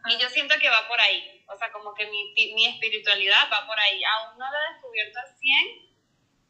y 0.10 0.18
yo 0.18 0.30
siento 0.30 0.56
que 0.60 0.70
va 0.70 0.88
por 0.88 1.00
ahí. 1.00 1.44
O 1.48 1.58
sea, 1.58 1.72
como 1.72 1.94
que 1.94 2.06
mi, 2.08 2.34
mi 2.54 2.66
espiritualidad 2.68 3.50
va 3.52 3.66
por 3.68 3.80
ahí. 3.80 4.02
Aún 4.04 4.38
no 4.38 4.46
la 4.46 4.58
he 4.58 4.74
descubierto 4.74 5.20
al 5.20 5.38
100, 5.38 5.94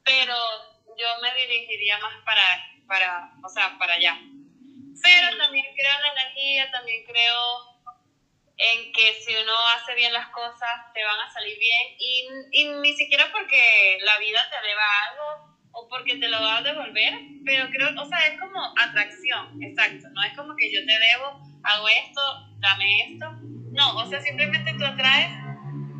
pero 0.03 0.35
yo 0.97 1.07
me 1.21 1.33
dirigiría 1.35 1.97
más 1.99 2.23
para, 2.23 2.65
para, 2.87 3.31
o 3.43 3.49
sea, 3.49 3.77
para 3.77 3.93
allá. 3.93 4.17
Pero 5.01 5.37
también 5.37 5.65
creo 5.75 5.91
en 5.95 6.01
la 6.01 6.21
energía, 6.21 6.71
también 6.71 7.03
creo 7.05 7.72
en 8.71 8.91
que 8.93 9.13
si 9.13 9.35
uno 9.35 9.53
hace 9.75 9.93
bien 9.95 10.13
las 10.13 10.29
cosas, 10.29 10.93
te 10.93 11.03
van 11.03 11.19
a 11.19 11.31
salir 11.31 11.57
bien. 11.59 11.95
Y, 11.99 12.27
y 12.51 12.65
ni 12.81 12.93
siquiera 12.93 13.27
porque 13.31 13.97
la 14.01 14.17
vida 14.19 14.39
te 14.49 14.67
deba 14.67 14.83
algo 15.09 15.57
o 15.73 15.89
porque 15.89 16.15
te 16.17 16.29
lo 16.29 16.39
va 16.39 16.57
a 16.57 16.61
devolver, 16.61 17.13
pero 17.45 17.67
creo, 17.69 17.89
o 17.99 18.05
sea, 18.05 18.27
es 18.27 18.39
como 18.39 18.59
atracción, 18.79 19.61
exacto. 19.61 20.07
No 20.13 20.23
es 20.23 20.37
como 20.37 20.55
que 20.55 20.71
yo 20.71 20.79
te 20.85 20.99
debo, 20.99 21.41
hago 21.63 21.87
esto, 21.89 22.21
dame 22.59 23.11
esto. 23.11 23.25
No, 23.71 23.97
o 23.97 24.05
sea, 24.05 24.21
simplemente 24.21 24.73
tú 24.77 24.85
atraes. 24.85 25.31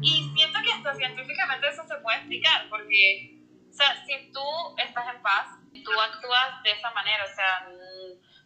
Y 0.02 0.32
siento 0.36 0.60
que 0.62 0.72
hasta 0.72 0.94
científicamente 0.96 1.68
eso 1.68 1.84
se 1.88 1.96
puede 1.98 2.18
explicar, 2.18 2.70
porque 2.70 3.34
o 3.74 3.76
sea, 3.76 4.06
si 4.06 4.32
tú 4.32 4.46
estás 4.78 5.16
en 5.16 5.22
paz, 5.24 5.48
tú 5.84 5.92
actúas 6.00 6.62
de 6.62 6.72
esa 6.72 6.92
manera, 6.92 7.24
o 7.24 7.36
sea, 7.36 7.68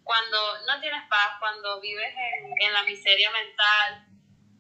cuando 0.01 0.37
no 0.65 0.79
tienes 0.79 1.03
paz, 1.09 1.35
cuando 1.39 1.81
vives 1.81 2.13
en, 2.15 2.45
en 2.65 2.73
la 2.73 2.83
miseria 2.83 3.29
mental, 3.31 4.06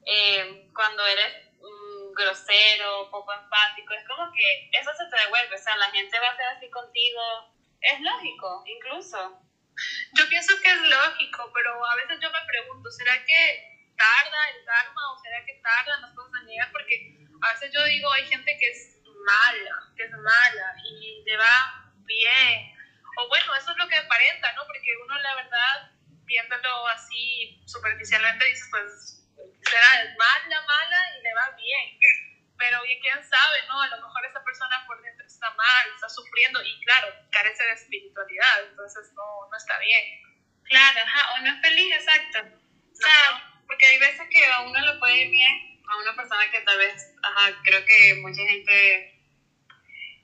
eh, 0.07 0.69
cuando 0.73 1.05
eres 1.05 1.51
mm, 1.59 2.13
grosero, 2.13 3.11
poco 3.11 3.33
empático, 3.33 3.93
es 3.93 4.07
como 4.07 4.31
que 4.31 4.69
eso 4.71 4.89
se 4.95 5.05
te 5.11 5.23
devuelve, 5.23 5.55
o 5.55 5.57
sea, 5.57 5.75
la 5.75 5.91
gente 5.91 6.19
va 6.19 6.29
a 6.29 6.37
ser 6.37 6.47
así 6.47 6.69
contigo, 6.69 7.21
es 7.81 7.99
lógico, 7.99 8.63
incluso. 8.65 9.43
Yo 10.13 10.27
pienso 10.29 10.53
que 10.63 10.71
es 10.71 10.81
lógico, 10.81 11.51
pero 11.53 11.85
a 11.85 11.95
veces 11.95 12.19
yo 12.21 12.31
me 12.31 12.45
pregunto, 12.47 12.89
¿será 12.89 13.13
que 13.25 13.91
tarda 13.97 14.49
el 14.55 14.65
karma 14.65 15.13
o 15.13 15.21
será 15.21 15.45
que 15.45 15.59
tardan 15.61 16.01
las 16.01 16.15
cosas 16.15 16.41
en 16.41 16.47
llegar? 16.47 16.71
Porque 16.71 17.17
a 17.41 17.53
veces 17.53 17.71
yo 17.73 17.83
digo, 17.83 18.11
hay 18.13 18.25
gente 18.25 18.57
que 18.57 18.69
es 18.71 18.97
mala, 19.25 19.93
que 19.95 20.03
es 20.03 20.11
mala 20.11 20.75
y 20.89 21.23
le 21.25 21.37
va 21.37 21.91
bien. 22.05 22.73
O 23.19 23.27
bueno, 23.27 23.53
eso 23.55 23.71
es 23.71 23.77
lo 23.77 23.87
que 23.87 23.97
aparenta, 23.97 24.53
¿no? 24.53 24.65
Porque 24.65 24.89
uno 25.03 25.19
la 25.19 25.35
verdad, 25.35 25.91
viéndolo 26.23 26.87
así 26.87 27.61
superficialmente, 27.65 28.45
dice, 28.45 28.65
pues 28.71 29.16
será 29.69 30.15
mala, 30.17 30.61
mala 30.61 30.99
y 31.17 31.23
le 31.23 31.33
va 31.33 31.49
bien. 31.55 31.99
Pero 32.57 32.81
bien, 32.83 32.99
quién 32.99 33.23
sabe, 33.23 33.67
¿no? 33.67 33.81
A 33.81 33.87
lo 33.87 33.97
mejor 33.97 34.25
esa 34.25 34.43
persona 34.43 34.83
por 34.87 35.01
dentro 35.01 35.25
está 35.25 35.49
mal, 35.51 35.87
está 35.93 36.09
sufriendo 36.09 36.63
y 36.63 36.79
claro, 36.81 37.13
carece 37.29 37.63
de 37.63 37.73
espiritualidad, 37.73 38.63
entonces 38.69 39.11
no, 39.13 39.47
no 39.49 39.57
está 39.57 39.77
bien. 39.79 40.03
Claro, 40.63 40.99
ajá, 41.05 41.33
o 41.33 41.39
no 41.39 41.53
es 41.53 41.61
feliz, 41.61 41.95
exacto. 41.95 42.39
O 42.91 42.95
sea, 42.95 43.61
porque 43.67 43.85
hay 43.85 43.99
veces 43.99 44.27
que 44.29 44.45
a 44.47 44.61
uno 44.61 44.79
le 44.79 44.99
puede 44.99 45.17
ir 45.23 45.29
bien, 45.29 45.81
a 45.87 45.97
una 45.97 46.15
persona 46.15 46.49
que 46.51 46.61
tal 46.61 46.77
vez, 46.77 47.13
ajá, 47.21 47.61
creo 47.63 47.85
que 47.85 48.15
mucha 48.21 48.41
gente 48.41 49.13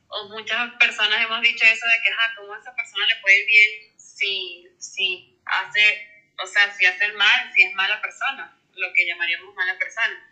o 0.07 0.29
muchas 0.29 0.73
personas 0.75 1.21
hemos 1.23 1.41
dicho 1.41 1.65
eso 1.65 1.85
de 1.87 2.01
que, 2.03 2.13
ajá, 2.13 2.33
¿cómo 2.35 2.53
a 2.53 2.59
esa 2.59 2.75
persona 2.75 3.05
le 3.07 3.15
puede 3.17 3.39
ir 3.39 3.45
bien 3.45 3.99
si, 3.99 4.67
si 4.79 5.39
hace, 5.45 6.31
o 6.39 6.45
sea, 6.45 6.71
si 6.71 6.85
hace 6.85 7.05
el 7.05 7.13
mal, 7.13 7.51
si 7.53 7.63
es 7.63 7.73
mala 7.73 8.01
persona, 8.01 8.57
lo 8.75 8.93
que 8.93 9.05
llamaríamos 9.05 9.53
mala 9.55 9.77
persona? 9.77 10.29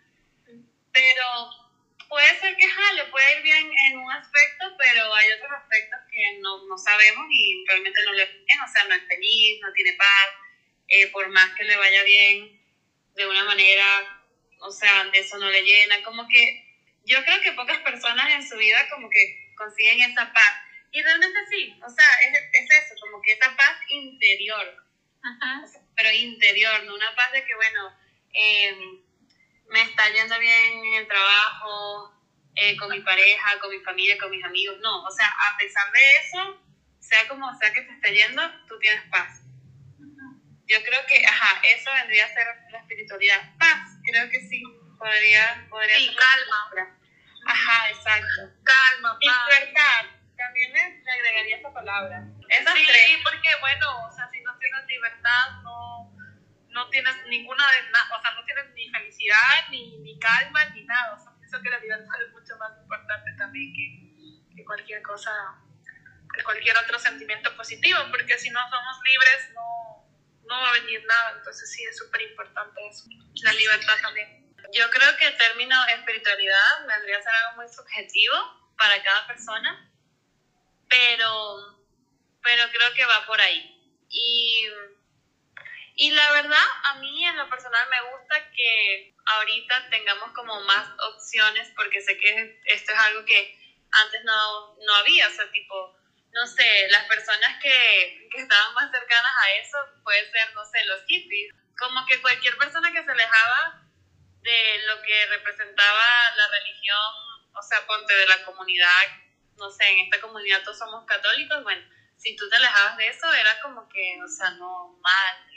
Pero 0.92 1.24
puede 2.08 2.38
ser 2.38 2.56
que, 2.56 2.66
ajá, 2.66 2.92
le 2.92 3.04
puede 3.06 3.38
ir 3.38 3.42
bien 3.42 3.70
en 3.88 3.98
un 3.98 4.12
aspecto, 4.12 4.76
pero 4.76 5.14
hay 5.14 5.32
otros 5.32 5.50
aspectos 5.52 6.00
que 6.10 6.38
no, 6.40 6.66
no 6.66 6.76
sabemos 6.76 7.26
y 7.30 7.64
realmente 7.66 8.04
no 8.04 8.12
le 8.12 8.26
bien, 8.26 8.60
o 8.60 8.70
sea, 8.70 8.84
no 8.84 8.94
es 8.94 9.06
feliz, 9.06 9.60
no 9.62 9.72
tiene 9.72 9.94
paz, 9.94 10.28
eh, 10.88 11.06
por 11.08 11.28
más 11.30 11.54
que 11.54 11.64
le 11.64 11.76
vaya 11.76 12.02
bien 12.04 12.60
de 13.14 13.26
una 13.26 13.44
manera, 13.44 14.22
o 14.60 14.70
sea, 14.70 15.04
de 15.04 15.18
eso 15.18 15.38
no 15.38 15.48
le 15.48 15.62
llena, 15.62 16.02
como 16.02 16.28
que 16.28 16.72
yo 17.04 17.24
creo 17.24 17.40
que 17.40 17.52
pocas 17.52 17.78
personas 17.78 18.30
en 18.32 18.46
su 18.46 18.56
vida 18.56 18.88
como 18.90 19.08
que 19.08 19.54
consiguen 19.56 20.00
esa 20.10 20.32
paz. 20.32 20.52
Y 20.92 21.02
realmente 21.02 21.38
sí, 21.50 21.74
o 21.82 21.88
sea, 21.88 22.06
es, 22.24 22.38
es 22.52 22.84
eso, 22.84 22.94
como 23.00 23.22
que 23.22 23.32
esa 23.32 23.56
paz 23.56 23.76
interior, 23.88 24.84
pero 25.96 26.10
interior, 26.12 26.84
no 26.84 26.94
una 26.94 27.14
paz 27.14 27.32
de 27.32 27.44
que, 27.44 27.54
bueno, 27.54 27.96
em, 28.32 29.00
me 29.68 29.82
está 29.82 30.08
yendo 30.10 30.38
bien 30.38 30.84
en 30.84 30.94
el 30.94 31.06
trabajo, 31.06 32.12
eh, 32.54 32.76
con 32.76 32.90
mi 32.90 33.00
pareja, 33.00 33.58
con 33.60 33.70
mi 33.70 33.80
familia, 33.80 34.18
con 34.18 34.30
mis 34.30 34.44
amigos, 34.44 34.78
no, 34.80 35.04
o 35.04 35.10
sea, 35.10 35.26
a 35.26 35.56
pesar 35.56 35.90
de 35.90 36.00
eso, 36.22 36.62
sea 37.00 37.26
como 37.28 37.52
sea 37.58 37.72
que 37.72 37.82
te 37.82 37.92
esté 37.92 38.14
yendo, 38.14 38.42
tú 38.66 38.78
tienes 38.78 39.02
paz. 39.10 39.40
Yo 40.66 40.82
creo 40.82 41.00
que, 41.06 41.26
ajá, 41.26 41.60
eso 41.64 41.90
vendría 41.92 42.24
a 42.24 42.34
ser 42.34 42.46
la 42.70 42.78
espiritualidad. 42.78 43.56
Paz, 43.58 43.90
creo 44.04 44.30
que 44.30 44.40
sí, 44.40 44.62
podría, 44.98 45.66
podría 45.68 45.96
sí, 45.96 46.16
calma. 46.16 46.98
Ajá, 47.46 47.90
exacto. 47.90 48.52
Calma, 48.62 49.18
Y 49.20 49.28
libertad. 49.28 50.06
También 50.36 50.72
le, 50.72 51.12
agregaría 51.12 51.56
esa 51.58 51.72
palabra. 51.72 52.24
Esas 52.48 52.74
sí, 52.74 52.84
tres. 52.86 53.18
porque 53.22 53.48
bueno, 53.60 54.06
o 54.06 54.12
sea, 54.12 54.28
si 54.30 54.40
no 54.40 54.56
tienes 54.58 54.86
libertad, 54.86 55.62
no, 55.62 56.11
no 56.72 56.88
tienes 56.90 57.14
ninguna 57.26 57.64
de 57.70 57.90
nada, 57.90 58.16
o 58.18 58.22
sea, 58.22 58.32
no 58.32 58.44
tienes 58.44 58.70
ni 58.74 58.90
felicidad, 58.90 59.68
ni, 59.70 59.98
ni 59.98 60.18
calma, 60.18 60.64
ni 60.74 60.84
nada. 60.84 61.14
O 61.14 61.18
sea, 61.18 61.32
pienso 61.38 61.60
que 61.62 61.70
la 61.70 61.78
libertad 61.78 62.22
es 62.26 62.32
mucho 62.32 62.56
más 62.58 62.72
importante 62.80 63.32
también 63.38 63.72
que, 63.72 64.56
que 64.56 64.64
cualquier 64.64 65.02
cosa, 65.02 65.30
que 66.34 66.42
cualquier 66.42 66.76
otro 66.76 66.98
sentimiento 66.98 67.54
positivo, 67.56 67.98
porque 68.10 68.38
si 68.38 68.50
no 68.50 68.60
somos 68.68 69.00
libres, 69.04 69.50
no, 69.54 70.08
no 70.44 70.60
va 70.62 70.70
a 70.70 70.80
venir 70.80 71.04
nada. 71.06 71.34
Entonces 71.38 71.70
sí 71.70 71.84
es 71.84 71.96
súper 71.96 72.22
importante 72.22 72.80
eso. 72.88 73.04
La 73.42 73.52
libertad 73.52 73.94
también. 74.02 74.42
Yo 74.72 74.88
creo 74.90 75.16
que 75.16 75.26
el 75.26 75.36
término 75.36 75.76
espiritualidad 75.88 76.86
vendría 76.86 77.18
a 77.18 77.22
ser 77.22 77.34
algo 77.34 77.62
muy 77.62 77.68
subjetivo 77.68 78.34
para 78.78 79.02
cada 79.02 79.26
persona, 79.26 79.92
pero, 80.88 81.84
pero 82.42 82.62
creo 82.70 82.94
que 82.94 83.04
va 83.04 83.26
por 83.26 83.40
ahí. 83.40 83.78
Y, 84.08 84.66
y 85.94 86.10
la 86.10 86.32
verdad, 86.32 86.66
a 86.84 86.94
mí 86.94 87.26
en 87.26 87.36
lo 87.36 87.48
personal 87.48 87.86
me 87.90 88.10
gusta 88.10 88.50
que 88.50 89.14
ahorita 89.24 89.90
tengamos 89.90 90.32
como 90.32 90.60
más 90.62 90.88
opciones, 91.14 91.70
porque 91.76 92.00
sé 92.00 92.18
que 92.18 92.60
esto 92.66 92.92
es 92.92 92.98
algo 92.98 93.24
que 93.24 93.58
antes 93.90 94.24
no, 94.24 94.76
no 94.76 94.94
había, 94.96 95.28
o 95.28 95.30
sea, 95.30 95.50
tipo, 95.52 95.96
no 96.32 96.46
sé, 96.46 96.88
las 96.90 97.04
personas 97.04 97.60
que, 97.62 98.28
que 98.30 98.40
estaban 98.40 98.74
más 98.74 98.90
cercanas 98.90 99.32
a 99.42 99.52
eso, 99.52 99.78
puede 100.02 100.30
ser, 100.30 100.54
no 100.54 100.64
sé, 100.64 100.84
los 100.86 101.04
hippies, 101.06 101.54
como 101.78 102.06
que 102.06 102.20
cualquier 102.22 102.56
persona 102.56 102.90
que 102.92 103.04
se 103.04 103.10
alejaba 103.10 103.82
de 104.40 104.82
lo 104.86 105.02
que 105.02 105.26
representaba 105.26 106.34
la 106.36 106.48
religión, 106.48 107.52
o 107.54 107.62
sea, 107.62 107.86
ponte 107.86 108.14
de 108.14 108.26
la 108.26 108.44
comunidad, 108.44 109.04
no 109.56 109.70
sé, 109.70 109.88
en 109.90 109.98
esta 110.00 110.20
comunidad 110.20 110.62
todos 110.64 110.78
somos 110.78 111.04
católicos, 111.04 111.62
bueno, 111.62 111.86
si 112.16 112.34
tú 112.36 112.48
te 112.48 112.56
alejabas 112.56 112.96
de 112.96 113.08
eso 113.08 113.32
era 113.32 113.60
como 113.60 113.88
que, 113.88 114.18
o 114.24 114.28
sea, 114.28 114.50
no 114.52 114.98
mal. 115.02 115.51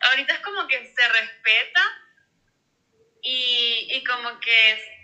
Ahorita 0.00 0.34
es 0.34 0.40
como 0.40 0.66
que 0.68 0.94
se 0.94 1.08
respeta 1.08 1.82
y, 3.22 3.88
y 3.90 4.04
como 4.04 4.38
que 4.40 4.96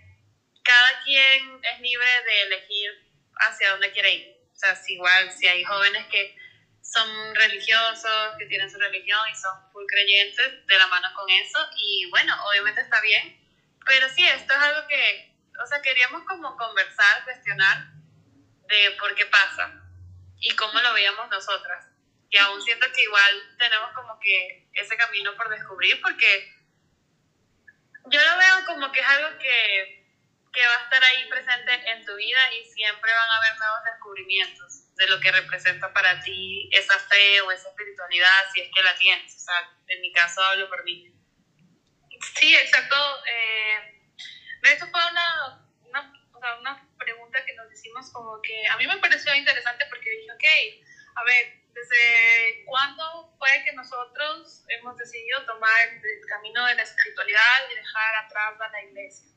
cada 0.62 1.02
quien 1.02 1.61
es 1.62 1.81
libre 1.81 2.07
de 2.24 2.42
elegir 2.42 2.90
hacia 3.37 3.70
dónde 3.70 3.92
quiere 3.92 4.12
ir. 4.12 4.37
O 4.52 4.57
sea, 4.57 4.76
si 4.76 4.94
igual, 4.94 5.31
si 5.33 5.46
hay 5.46 5.64
jóvenes 5.64 6.07
que 6.07 6.37
son 6.83 7.35
religiosos, 7.35 8.37
que 8.38 8.46
tienen 8.46 8.70
su 8.70 8.78
religión 8.78 9.20
y 9.31 9.37
son 9.37 9.72
full 9.72 9.85
creyentes 9.87 10.66
de 10.66 10.78
la 10.78 10.87
mano 10.88 11.09
con 11.14 11.28
eso. 11.31 11.59
Y 11.76 12.09
bueno, 12.11 12.35
obviamente 12.48 12.81
está 12.81 13.00
bien. 13.00 13.40
Pero 13.87 14.09
sí, 14.09 14.24
esto 14.24 14.52
es 14.52 14.61
algo 14.61 14.87
que, 14.87 15.35
o 15.62 15.66
sea, 15.66 15.81
queríamos 15.83 16.22
como 16.24 16.57
conversar, 16.57 17.24
cuestionar 17.24 17.92
de 18.68 18.90
por 18.98 19.14
qué 19.14 19.26
pasa 19.26 19.83
y 20.38 20.55
cómo 20.55 20.81
lo 20.81 20.92
veíamos 20.92 21.28
nosotras. 21.28 21.87
Que 22.33 22.38
aún 22.40 22.61
siento 22.62 22.87
que 22.92 23.03
igual 23.03 23.57
tenemos 23.59 23.92
como 23.92 24.18
que 24.18 24.66
ese 24.73 24.97
camino 24.97 25.37
por 25.37 25.49
descubrir 25.51 26.01
porque 26.01 26.53
yo 28.07 28.21
lo 28.21 28.38
veo 28.38 28.66
como 28.66 28.90
que 28.90 29.01
es 29.01 29.07
algo 29.07 29.38
que, 29.38 30.07
que 30.53 30.66
va 30.66 30.75
a 30.75 30.83
estar 30.85 31.05
ahí 31.05 31.29
presente 31.29 31.90
en 31.90 32.05
tu 32.05 32.16
vida 32.16 32.53
y 32.55 32.64
siempre 32.64 33.12
van 33.12 33.31
a 33.31 33.37
haber 33.37 33.59
nuevos 33.59 33.85
descubrimientos 33.85 34.95
de 34.97 35.07
lo 35.09 35.21
que 35.21 35.33
representa 35.33 35.92
para 35.92 36.21
ti 36.21 36.68
esa 36.73 36.99
fe 36.99 37.40
o 37.42 37.53
esa 37.53 37.68
espiritualidad, 37.68 38.51
si 38.53 38.61
es 38.61 38.71
que 38.75 38.83
la 38.83 38.97
tienes. 38.97 39.37
O 39.37 39.38
sea, 39.38 39.71
en 39.88 40.01
mi 40.01 40.12
caso 40.12 40.42
hablo 40.42 40.68
por 40.68 40.85
mí. 40.85 41.12
Sí, 42.38 42.57
exacto. 42.57 42.97
Eh, 43.27 44.03
hecho 44.71 44.87
fue 44.88 45.01
una, 45.11 45.66
una, 45.83 46.12
o 46.33 46.40
sea, 46.40 46.57
una 46.57 46.88
pregunta 46.99 47.45
que 47.45 47.55
nos 47.55 47.73
hicimos 47.73 48.11
como 48.12 48.40
que 48.42 48.66
a 48.68 48.77
mí 48.77 48.87
me 48.87 48.99
pareció 48.99 49.35
interesante 49.35 49.87
porque 49.88 50.11
dije, 50.11 50.33
ok, 50.33 51.16
a 51.16 51.25
ver, 51.25 51.62
¿desde 51.74 52.64
cuándo 52.64 53.35
fue 53.38 53.62
que 53.64 53.72
nosotros 53.72 54.64
hemos 54.68 54.96
decidido 54.96 55.44
tomar 55.44 55.88
el 55.88 56.26
camino 56.28 56.64
de 56.66 56.74
la 56.74 56.82
espiritualidad 56.82 57.70
y 57.70 57.74
dejar 57.74 58.16
atrás 58.24 58.61
a 58.61 58.68
la 58.68 58.82
iglesia? 58.82 59.32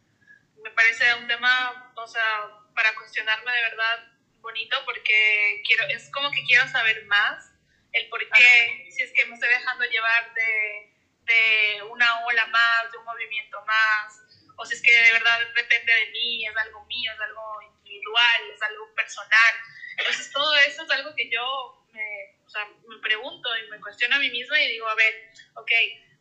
Me 0.64 0.72
parece 0.72 1.14
un 1.16 1.28
tema, 1.28 1.94
o 1.96 2.08
sea, 2.08 2.50
para 2.74 2.94
cuestionarme 2.96 3.52
de 3.52 3.62
verdad 3.62 4.16
bonito 4.40 4.78
porque 4.86 5.64
quiero, 5.66 5.84
es 5.90 6.10
como 6.12 6.30
que 6.32 6.44
quiero 6.46 6.68
saber 6.68 7.06
más 7.06 7.52
el 7.94 8.10
por 8.10 8.20
qué, 8.30 8.88
si 8.92 9.04
es 9.04 9.12
que 9.14 9.26
me 9.26 9.34
estoy 9.34 9.50
dejando 9.50 9.86
llevar 9.86 10.34
de, 10.34 10.94
de 11.24 11.84
una 11.84 12.26
ola 12.26 12.46
más, 12.48 12.92
de 12.92 12.98
un 12.98 13.06
movimiento 13.06 13.64
más, 13.66 14.22
o 14.58 14.66
si 14.66 14.76
es 14.76 14.82
que 14.82 14.92
de 14.92 15.14
verdad 15.14 15.40
depende 15.56 15.94
de 15.94 16.12
mí, 16.12 16.46
es 16.46 16.56
algo 16.58 16.86
mío, 16.86 17.12
es 17.14 17.20
algo 17.20 17.62
individual, 17.62 18.52
es 18.54 18.62
algo 18.62 18.94
personal. 18.96 19.56
Entonces 19.98 20.32
todo 20.32 20.56
eso 20.58 20.84
es 20.84 20.92
algo 20.92 21.16
que 21.16 21.30
yo 21.30 21.85
sea, 22.56 22.66
me 22.88 23.00
pregunto 23.02 23.50
y 23.58 23.70
me 23.70 23.80
cuestiono 23.80 24.16
a 24.16 24.20
mí 24.20 24.30
misma 24.30 24.60
y 24.62 24.72
digo, 24.72 24.88
a 24.88 24.96
ver, 24.96 25.14
ok, 25.56 25.72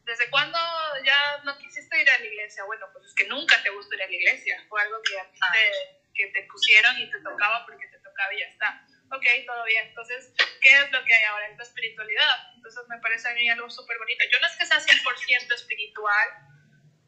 ¿desde 0.05 0.31
cuándo 0.31 0.59
ya 1.05 1.43
no 1.45 1.57
quisiste 1.59 2.01
ir 2.01 2.11
a 2.11 2.19
la 2.19 2.27
iglesia? 2.27 2.65
Bueno, 2.65 2.87
pues 2.93 3.07
es 3.07 3.15
que 3.15 3.27
nunca 3.27 3.63
te 3.63 3.71
gustó 3.71 3.95
ir 3.95 4.03
a 4.03 4.07
la 4.07 4.15
iglesia, 4.15 4.65
fue 4.69 4.83
algo 4.83 5.01
que, 5.03 5.17
te, 5.53 5.71
que 6.15 6.27
te 6.33 6.43
pusieron 6.51 6.99
y 7.01 7.11
te 7.11 7.21
tocaba 7.21 7.65
porque 7.67 7.87
te 7.87 7.95
y 8.33 8.41
ya 8.41 8.47
está. 8.47 8.87
Ok, 9.11 9.27
todo 9.47 9.65
bien. 9.65 9.89
Entonces, 9.89 10.33
¿qué 10.61 10.71
es 10.71 10.91
lo 10.91 11.05
que 11.05 11.15
hay 11.15 11.25
ahora? 11.25 11.49
en 11.49 11.57
la 11.57 11.63
espiritualidad. 11.63 12.55
Entonces, 12.57 12.83
me 12.89 12.99
parece 12.99 13.29
a 13.29 13.35
mí 13.35 13.49
algo 13.49 13.69
súper 13.69 13.99
bonito. 13.99 14.25
Yo 14.33 14.41
no 14.41 14.47
es 14.47 14.57
que 14.57 14.67
sea 14.67 14.79
100% 14.79 15.55
espiritual, 15.55 16.29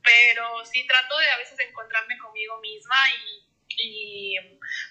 pero 0.02 0.64
sí 0.64 0.86
trato 0.86 1.18
de 1.18 1.30
a 1.30 1.38
veces 1.38 1.58
encontrarme 1.60 2.18
conmigo 2.18 2.60
misma 2.60 2.96
y, 3.10 3.48
y 3.68 4.36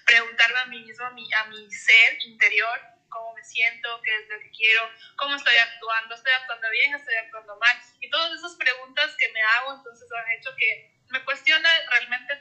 preguntarme 0.04 0.58
a 0.58 0.66
mí 0.66 0.80
misma, 0.80 1.08
a 1.08 1.12
mi, 1.12 1.32
a 1.32 1.44
mi 1.44 1.70
ser 1.70 2.18
interior, 2.26 2.80
cómo 3.16 3.32
me 3.32 3.42
siento, 3.42 4.00
qué 4.02 4.14
es 4.14 4.28
lo 4.28 4.38
que 4.38 4.50
quiero, 4.50 4.90
cómo 5.16 5.34
estoy 5.34 5.56
actuando, 5.56 6.14
estoy 6.14 6.32
actuando 6.32 6.68
bien, 6.70 6.94
estoy 6.94 7.14
actuando 7.14 7.56
mal. 7.56 7.76
Y 8.00 8.10
todas 8.10 8.32
esas 8.32 8.54
preguntas 8.56 9.16
que 9.18 9.32
me 9.32 9.42
hago, 9.42 9.74
entonces 9.74 10.08
han 10.12 10.32
hecho 10.32 10.54
que 10.56 10.92
me 11.08 11.24
cuestione 11.24 11.68
realmente 11.90 12.34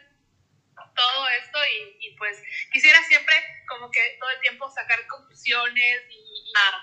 todo 0.95 1.27
esto 1.29 1.59
y, 1.99 2.15
pues 2.17 2.41
quisiera 2.71 3.01
siempre 3.03 3.35
como 3.67 3.91
que 3.91 4.17
todo 4.19 4.29
el 4.29 4.39
tiempo 4.39 4.69
sacar 4.69 5.05
conclusiones 5.07 6.03
y, 6.09 6.25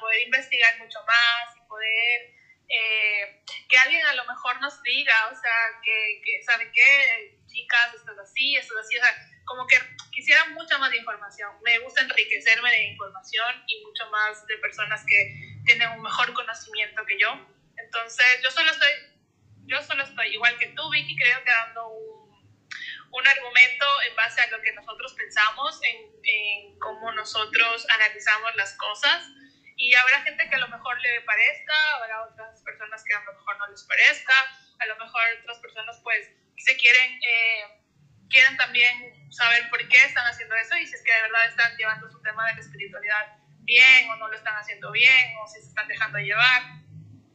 poder 0.00 0.20
investigar 0.26 0.78
mucho 0.78 0.98
más 1.06 1.56
y 1.56 1.66
poder 1.66 2.34
eh, 2.68 3.42
que 3.70 3.78
alguien 3.78 4.04
a 4.04 4.14
lo 4.14 4.26
mejor 4.26 4.60
nos 4.60 4.82
diga, 4.82 5.30
o 5.32 5.40
sea, 5.40 5.80
que, 5.82 6.20
que 6.22 6.42
¿saben 6.42 6.70
qué? 6.72 7.40
Chicas, 7.46 7.94
esto 7.94 8.12
es 8.12 8.18
así, 8.18 8.56
esto 8.56 8.78
es 8.78 8.84
así, 8.84 8.98
o 8.98 9.00
sea, 9.00 9.14
como 9.46 9.66
que 9.66 9.78
más 10.82 10.94
información. 10.94 11.50
Me 11.64 11.78
gusta 11.78 12.02
enriquecerme 12.02 12.70
de 12.70 12.82
información 12.92 13.64
y 13.66 13.82
mucho 13.84 14.10
más 14.10 14.46
de 14.46 14.58
personas 14.58 15.02
que 15.06 15.62
tienen 15.64 15.88
un 15.90 16.02
mejor 16.02 16.32
conocimiento 16.34 17.04
que 17.06 17.18
yo. 17.18 17.30
Entonces, 17.76 18.26
yo 18.42 18.50
solo 18.50 18.70
estoy, 18.70 18.90
yo 19.66 19.80
solo 19.82 20.02
estoy, 20.02 20.34
igual 20.34 20.58
que 20.58 20.66
tú, 20.76 20.90
Vicky, 20.90 21.16
creo 21.16 21.42
que 21.44 21.50
dando 21.50 21.88
un 21.88 22.22
un 23.12 23.26
argumento 23.26 23.84
en 24.08 24.16
base 24.16 24.40
a 24.40 24.46
lo 24.48 24.60
que 24.62 24.72
nosotros 24.72 25.12
pensamos, 25.12 25.78
en, 25.82 26.10
en 26.24 26.78
cómo 26.78 27.12
nosotros 27.12 27.86
analizamos 27.90 28.54
las 28.56 28.74
cosas 28.76 29.28
Y 29.76 29.94
habrá 29.94 30.22
gente 30.22 30.48
que 30.48 30.54
a 30.54 30.58
lo 30.58 30.68
mejor 30.68 31.00
le 31.00 31.20
parezca, 31.22 31.74
habrá 31.96 32.22
otras 32.24 32.62
personas 32.62 33.04
que 33.04 33.14
a 33.14 33.20
lo 33.24 33.32
mejor 33.34 33.58
no 33.58 33.68
les 33.68 33.82
parezca, 33.84 34.34
a 34.78 34.86
lo 34.86 34.96
mejor 34.96 35.22
otras 35.40 35.58
personas 35.58 36.00
pues 36.02 36.30
se 36.56 36.76
quieren, 36.76 37.20
eh, 37.22 37.64
quieren 38.30 38.56
también 38.56 39.21
saber 39.32 39.68
por 39.70 39.86
qué 39.88 40.04
están 40.04 40.26
haciendo 40.26 40.54
eso 40.56 40.76
y 40.76 40.86
si 40.86 40.94
es 40.94 41.02
que 41.02 41.12
de 41.12 41.22
verdad 41.22 41.46
están 41.48 41.76
llevando 41.76 42.10
su 42.10 42.20
tema 42.20 42.46
de 42.48 42.54
la 42.54 42.60
espiritualidad 42.60 43.36
bien 43.60 44.10
o 44.10 44.16
no 44.16 44.28
lo 44.28 44.36
están 44.36 44.54
haciendo 44.56 44.92
bien 44.92 45.36
o 45.42 45.48
si 45.48 45.60
se 45.60 45.68
están 45.68 45.88
dejando 45.88 46.18
llevar. 46.18 46.62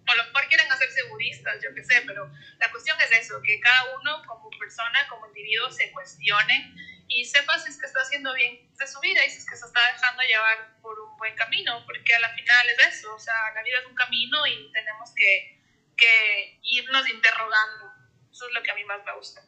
O 0.10 0.16
lo 0.16 0.24
mejor 0.26 0.48
quieren 0.48 0.72
hacerse 0.72 1.04
budistas, 1.10 1.62
yo 1.62 1.74
qué 1.76 1.84
sé, 1.84 2.02
pero 2.06 2.32
la 2.60 2.72
cuestión 2.72 2.98
es 3.02 3.12
eso, 3.12 3.42
que 3.42 3.60
cada 3.60 3.98
uno 3.98 4.22
como 4.26 4.50
persona, 4.52 5.06
como 5.10 5.28
individuo, 5.28 5.70
se 5.70 5.92
cuestione 5.92 6.74
y 7.10 7.26
sepa 7.26 7.58
si 7.60 7.72
es 7.72 7.80
que 7.80 7.88
está 7.88 8.02
haciendo 8.02 8.34
bien 8.34 8.72
de 8.74 8.88
su 8.88 9.00
vida 9.02 9.26
y 9.26 9.30
si 9.30 9.40
es 9.40 9.50
que 9.50 9.58
se 9.58 9.66
está 9.66 9.82
dejando 9.92 10.22
llevar 10.24 10.80
por 10.82 10.98
un 11.00 11.18
buen 11.18 11.36
camino, 11.36 11.84
porque 11.86 12.16
a 12.16 12.20
la 12.20 12.34
final 12.34 12.70
es 12.70 12.96
eso, 12.96 13.14
o 13.16 13.20
sea, 13.20 13.36
la 13.54 13.64
vida 13.64 13.80
es 13.80 13.86
un 13.86 13.96
camino 13.96 14.46
y 14.48 14.72
tenemos 14.72 15.14
que, 15.14 15.60
que 15.98 16.60
irnos 16.64 17.10
interrogando. 17.10 17.92
Eso 18.32 18.48
es 18.48 18.54
lo 18.54 18.64
que 18.64 18.72
a 18.72 18.76
mí 18.76 18.84
más 18.86 19.04
me 19.04 19.14
gusta. 19.14 19.42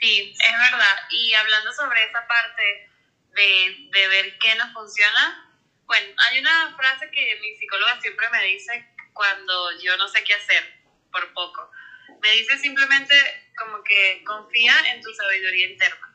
Sí, 0.00 0.34
es 0.38 0.58
verdad. 0.58 1.06
Y 1.10 1.34
hablando 1.34 1.72
sobre 1.72 2.04
esa 2.04 2.26
parte 2.26 2.90
de, 3.34 3.88
de 3.90 4.08
ver 4.08 4.38
qué 4.38 4.54
nos 4.56 4.72
funciona, 4.72 5.46
bueno, 5.84 6.14
hay 6.18 6.38
una 6.38 6.74
frase 6.76 7.10
que 7.10 7.38
mi 7.40 7.56
psicóloga 7.56 8.00
siempre 8.00 8.28
me 8.30 8.42
dice 8.44 8.94
cuando 9.12 9.78
yo 9.80 9.96
no 9.96 10.08
sé 10.08 10.24
qué 10.24 10.34
hacer, 10.34 10.82
por 11.12 11.32
poco. 11.34 11.70
Me 12.22 12.30
dice 12.32 12.58
simplemente 12.58 13.14
como 13.58 13.82
que 13.82 14.22
confía 14.24 14.74
en 14.92 15.02
tu 15.02 15.12
sabiduría 15.12 15.66
interna 15.66 16.10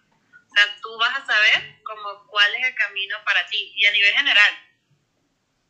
o 0.56 0.58
sea, 0.58 0.76
tú 0.82 0.98
vas 0.98 1.12
a 1.20 1.26
saber 1.26 1.84
como 1.84 2.28
cuál 2.28 2.56
es 2.56 2.66
el 2.66 2.76
camino 2.76 3.18
para 3.26 3.46
ti 3.48 3.74
y 3.76 3.86
a 3.86 3.92
nivel 3.92 4.14
general. 4.14 4.54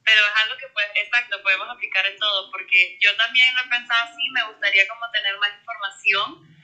Pero 0.03 0.21
es 0.21 0.43
algo 0.43 0.57
que, 0.57 0.67
pues, 0.67 0.85
exacto, 0.93 1.41
podemos 1.41 1.67
aplicar 1.69 2.05
en 2.05 2.19
todo, 2.19 2.51
porque 2.51 2.99
yo 3.01 3.15
también 3.15 3.55
lo 3.55 3.61
he 3.61 3.69
pensado 3.69 4.03
así, 4.03 4.29
me 4.29 4.43
gustaría 4.43 4.87
como 4.87 5.09
tener 5.09 5.35
más 5.39 5.49
información, 5.57 6.54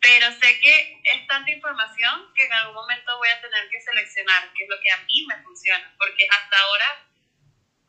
pero 0.00 0.32
sé 0.32 0.60
que 0.60 1.00
es 1.04 1.26
tanta 1.26 1.50
información 1.50 2.32
que 2.34 2.44
en 2.44 2.52
algún 2.52 2.74
momento 2.74 3.18
voy 3.18 3.28
a 3.28 3.40
tener 3.40 3.68
que 3.68 3.80
seleccionar 3.80 4.50
qué 4.54 4.64
es 4.64 4.70
lo 4.70 4.80
que 4.80 4.90
a 4.90 4.98
mí 4.98 5.26
me 5.28 5.42
funciona, 5.42 5.94
porque 5.98 6.26
hasta 6.30 6.58
ahora 6.58 7.06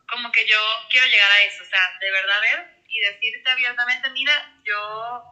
como 0.08 0.30
que 0.30 0.46
yo 0.46 0.58
quiero 0.90 1.06
llegar 1.06 1.30
a 1.30 1.42
eso, 1.42 1.62
o 1.62 1.66
sea, 1.66 1.80
de 1.98 2.10
verdad 2.10 2.40
ver 2.42 2.84
y 2.86 3.00
decirte 3.00 3.50
abiertamente, 3.50 4.10
mira, 4.10 4.60
yo, 4.62 5.22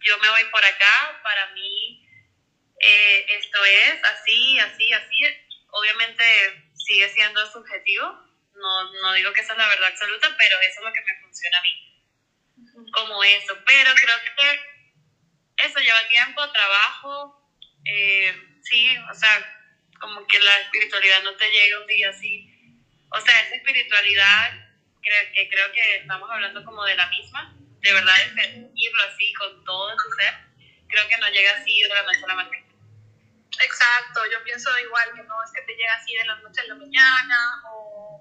yo 0.00 0.18
me 0.18 0.28
voy 0.28 0.44
por 0.50 0.64
acá, 0.64 1.20
para 1.22 1.46
mí 1.52 2.04
eh, 2.80 3.26
esto 3.28 3.64
es 3.64 4.04
así, 4.04 4.58
así, 4.58 4.92
así. 4.92 5.16
Obviamente 5.70 6.24
sigue 6.74 7.08
siendo 7.10 7.50
subjetivo, 7.52 8.04
no, 8.54 8.92
no 9.02 9.12
digo 9.14 9.32
que 9.32 9.42
esa 9.42 9.52
es 9.52 9.58
la 9.58 9.68
verdad 9.68 9.88
absoluta, 9.88 10.34
pero 10.36 10.60
eso 10.60 10.80
es 10.80 10.84
lo 10.84 10.92
que 10.92 11.02
me 11.02 11.20
funciona 11.20 11.58
a 11.58 11.62
mí, 11.62 12.90
como 12.92 13.22
eso. 13.22 13.56
Pero 13.64 13.94
creo 13.94 14.16
que 14.36 14.75
eso 15.56 15.78
lleva 15.80 16.08
tiempo, 16.08 16.50
trabajo, 16.50 17.42
eh, 17.84 18.34
sí, 18.62 18.96
o 19.10 19.14
sea, 19.14 19.44
como 20.00 20.26
que 20.26 20.38
la 20.38 20.58
espiritualidad 20.60 21.22
no 21.22 21.36
te 21.36 21.50
llega 21.50 21.80
un 21.80 21.86
día 21.86 22.10
así. 22.10 22.50
O 23.10 23.20
sea, 23.20 23.40
esa 23.40 23.54
espiritualidad, 23.54 24.52
creo, 25.00 25.32
que 25.32 25.48
creo 25.48 25.72
que 25.72 25.96
estamos 25.96 26.30
hablando 26.30 26.64
como 26.64 26.84
de 26.84 26.96
la 26.96 27.06
misma, 27.08 27.54
de 27.80 27.92
verdad 27.92 28.14
es 28.20 28.48
irlo 28.74 29.02
así 29.08 29.32
con 29.34 29.64
todo 29.64 29.94
tu 29.96 30.12
ser, 30.20 30.34
creo 30.88 31.08
que 31.08 31.16
no 31.18 31.28
llega 31.30 31.52
así 31.56 31.80
de 31.80 31.88
la 31.88 32.02
noche 32.02 32.24
a 32.24 32.28
la 32.28 32.34
mañana. 32.34 32.66
Exacto, 33.62 34.20
yo 34.30 34.42
pienso 34.44 34.68
igual 34.80 35.12
que 35.14 35.22
no 35.22 35.42
es 35.42 35.50
que 35.52 35.62
te 35.62 35.74
llega 35.74 35.94
así 35.94 36.14
de 36.14 36.24
la 36.26 36.36
noche 36.36 36.60
a 36.60 36.64
la 36.64 36.74
mañana 36.74 37.62
o, 37.70 38.15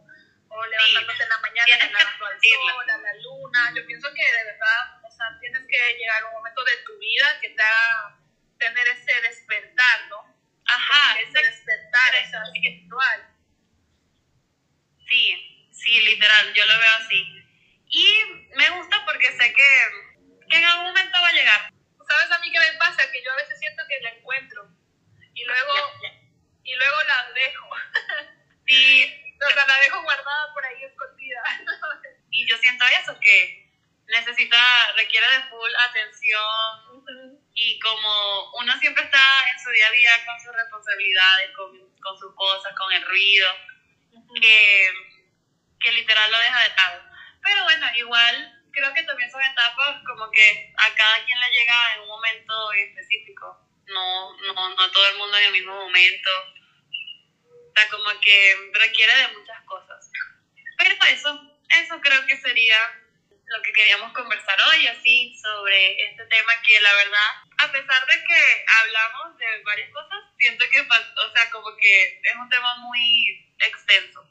o 0.55 0.65
levantándote 0.65 1.23
en 1.23 1.29
la 1.29 1.39
mañana 1.39 1.67
y 1.67 1.91
lavando 1.91 2.25
al 2.25 2.39
sol, 2.39 2.89
a 2.89 2.97
la 2.97 3.13
luna. 3.15 3.73
Yo 3.75 3.85
pienso 3.85 4.07
que 4.13 4.23
de 4.23 4.43
verdad, 4.45 5.03
o 5.03 5.11
sea, 5.11 5.37
tienes 5.39 5.61
que 5.67 5.97
llegar 5.97 6.23
a 6.23 6.27
un 6.27 6.33
momento 6.33 6.63
de 6.63 6.77
tu 6.85 6.97
vida 6.97 7.39
que 7.41 7.49
te 7.49 7.61
haga 7.61 8.17
tener 8.57 8.87
ese 8.87 9.21
despertar, 9.21 10.07
¿no? 10.09 10.23
Ajá, 10.65 11.19
ese 11.19 11.39
despertar, 11.43 12.15
ese 12.15 12.37
espiritual. 12.37 13.35
Sí, 15.09 15.69
sí, 15.71 15.99
literal, 16.01 16.53
yo 16.53 16.65
lo 16.65 16.79
veo 16.79 16.95
así. 16.95 17.43
Y 17.87 18.25
me 18.55 18.69
gusta 18.71 19.05
porque 19.05 19.31
sé 19.37 19.53
que, 19.53 19.85
que 20.49 20.57
en 20.57 20.65
algún 20.65 20.87
momento 20.87 21.21
va 21.21 21.29
a 21.29 21.33
llegar. 21.33 21.71
¿Sabes 22.07 22.31
a 22.31 22.39
mí 22.39 22.51
qué 22.51 22.59
me 22.59 22.77
pasa? 22.77 23.11
Que 23.11 23.23
yo 23.23 23.31
a 23.31 23.35
veces 23.35 23.59
siento 23.59 23.83
que 23.87 24.01
la 24.01 24.09
encuentro 24.09 24.69
y 25.33 25.43
luego, 25.43 25.73
y 26.63 26.75
luego 26.75 27.03
la 27.03 27.31
dejo. 27.33 27.69
Sí. 28.67 29.35
o 29.35 29.53
sea, 29.53 29.67
la 29.67 29.79
dejo 29.79 30.01
guardada 30.01 30.53
por 30.53 30.65
ahí 30.65 30.83
escondida. 30.83 31.43
y 32.31 32.47
yo 32.47 32.57
siento 32.57 32.85
eso, 33.01 33.17
que 33.19 33.65
necesita, 34.07 34.93
requiere 34.95 35.27
de 35.27 35.49
full 35.49 35.71
atención 35.89 37.05
y 37.53 37.79
como 37.79 38.51
uno 38.53 38.77
siempre 38.79 39.03
está 39.03 39.49
en 39.51 39.59
su 39.59 39.69
día 39.71 39.87
a 39.87 39.91
día 39.91 40.25
con 40.25 40.39
sus 40.39 40.55
responsabilidades, 40.55 41.51
con, 41.55 41.95
con 42.01 42.19
sus 42.19 42.35
cosas, 42.35 42.73
con 42.75 42.91
el 42.91 43.05
ruido, 43.05 43.47
que, 44.41 44.89
que 45.79 45.91
literal 45.91 46.31
lo 46.31 46.37
deja 46.37 46.61
de 46.61 46.75
lado. 46.75 47.03
Pero 47.41 47.63
bueno, 47.63 47.87
igual 47.95 48.63
creo 48.71 48.93
que 48.93 49.03
también 49.03 49.31
son 49.31 49.41
etapas 49.41 50.03
como 50.05 50.29
que 50.31 50.73
a 50.77 50.93
cada 50.93 51.23
quien 51.25 51.39
le 51.39 51.49
llega 51.51 51.93
en 51.95 52.01
un 52.01 52.07
momento 52.07 52.73
específico 52.73 53.65
no, 53.87 54.37
no, 54.37 54.69
no 54.69 54.91
todo 54.91 55.09
el 55.09 55.17
mundo 55.17 55.37
en 55.37 55.45
el 55.45 55.51
mismo 55.51 55.75
momento. 55.75 56.29
Sea, 57.75 57.89
como 57.89 58.19
que 58.21 58.71
requiere 58.73 59.15
de 59.15 59.27
muchas 59.29 59.61
cosas. 59.65 60.09
Pero 60.77 60.95
eso, 61.05 61.59
eso 61.69 61.99
creo 62.01 62.25
que 62.25 62.37
sería 62.37 62.77
lo 63.47 63.61
que 63.61 63.73
queríamos 63.73 64.11
conversar 64.13 64.57
hoy, 64.61 64.87
así, 64.87 65.37
sobre 65.41 66.09
este 66.09 66.25
tema 66.25 66.53
que 66.65 66.79
la 66.81 66.93
verdad, 66.93 67.29
a 67.59 67.71
pesar 67.71 68.05
de 68.07 68.23
que 68.23 68.65
hablamos 68.79 69.37
de 69.37 69.63
varias 69.63 69.91
cosas, 69.91 70.19
siento 70.37 70.65
que, 70.71 70.81
o 70.81 71.33
sea, 71.35 71.49
como 71.51 71.75
que 71.77 72.21
es 72.23 72.35
un 72.35 72.49
tema 72.49 72.75
muy 72.77 73.55
extenso. 73.59 74.27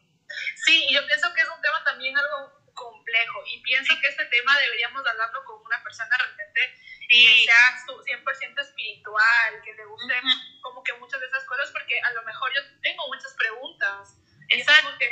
Sí, 0.64 0.86
y 0.88 0.94
yo 0.94 1.06
pienso 1.06 1.32
que 1.34 1.42
es 1.42 1.48
un 1.48 1.62
tema 1.62 1.84
también 1.84 2.16
algo 2.16 2.64
complejo 2.74 3.44
y 3.46 3.62
pienso 3.62 3.94
que 4.00 4.08
este 4.08 4.24
tema 4.26 4.58
deberíamos 4.58 5.06
hablarlo 5.06 5.44
con 5.44 5.64
una 5.64 5.82
persona 5.82 6.16
realmente 6.18 6.74
que 7.08 7.44
sea 7.44 7.76
100% 7.86 8.60
espiritual, 8.60 9.62
que 9.64 9.74
le 9.74 9.84
guste 9.84 10.14
como 10.60 10.82
que 10.82 10.92
muchas 10.94 11.20
de 11.20 11.26
esas 11.26 11.44
cosas, 11.44 11.70
porque 11.72 12.00
a 12.00 12.12
lo 12.12 12.22
mejor 12.22 12.52
yo 12.54 12.60
tengo 12.82 13.06
muchas 13.08 13.34
preguntas. 13.34 14.18
Exacto. 14.48 14.90
que 14.98 15.08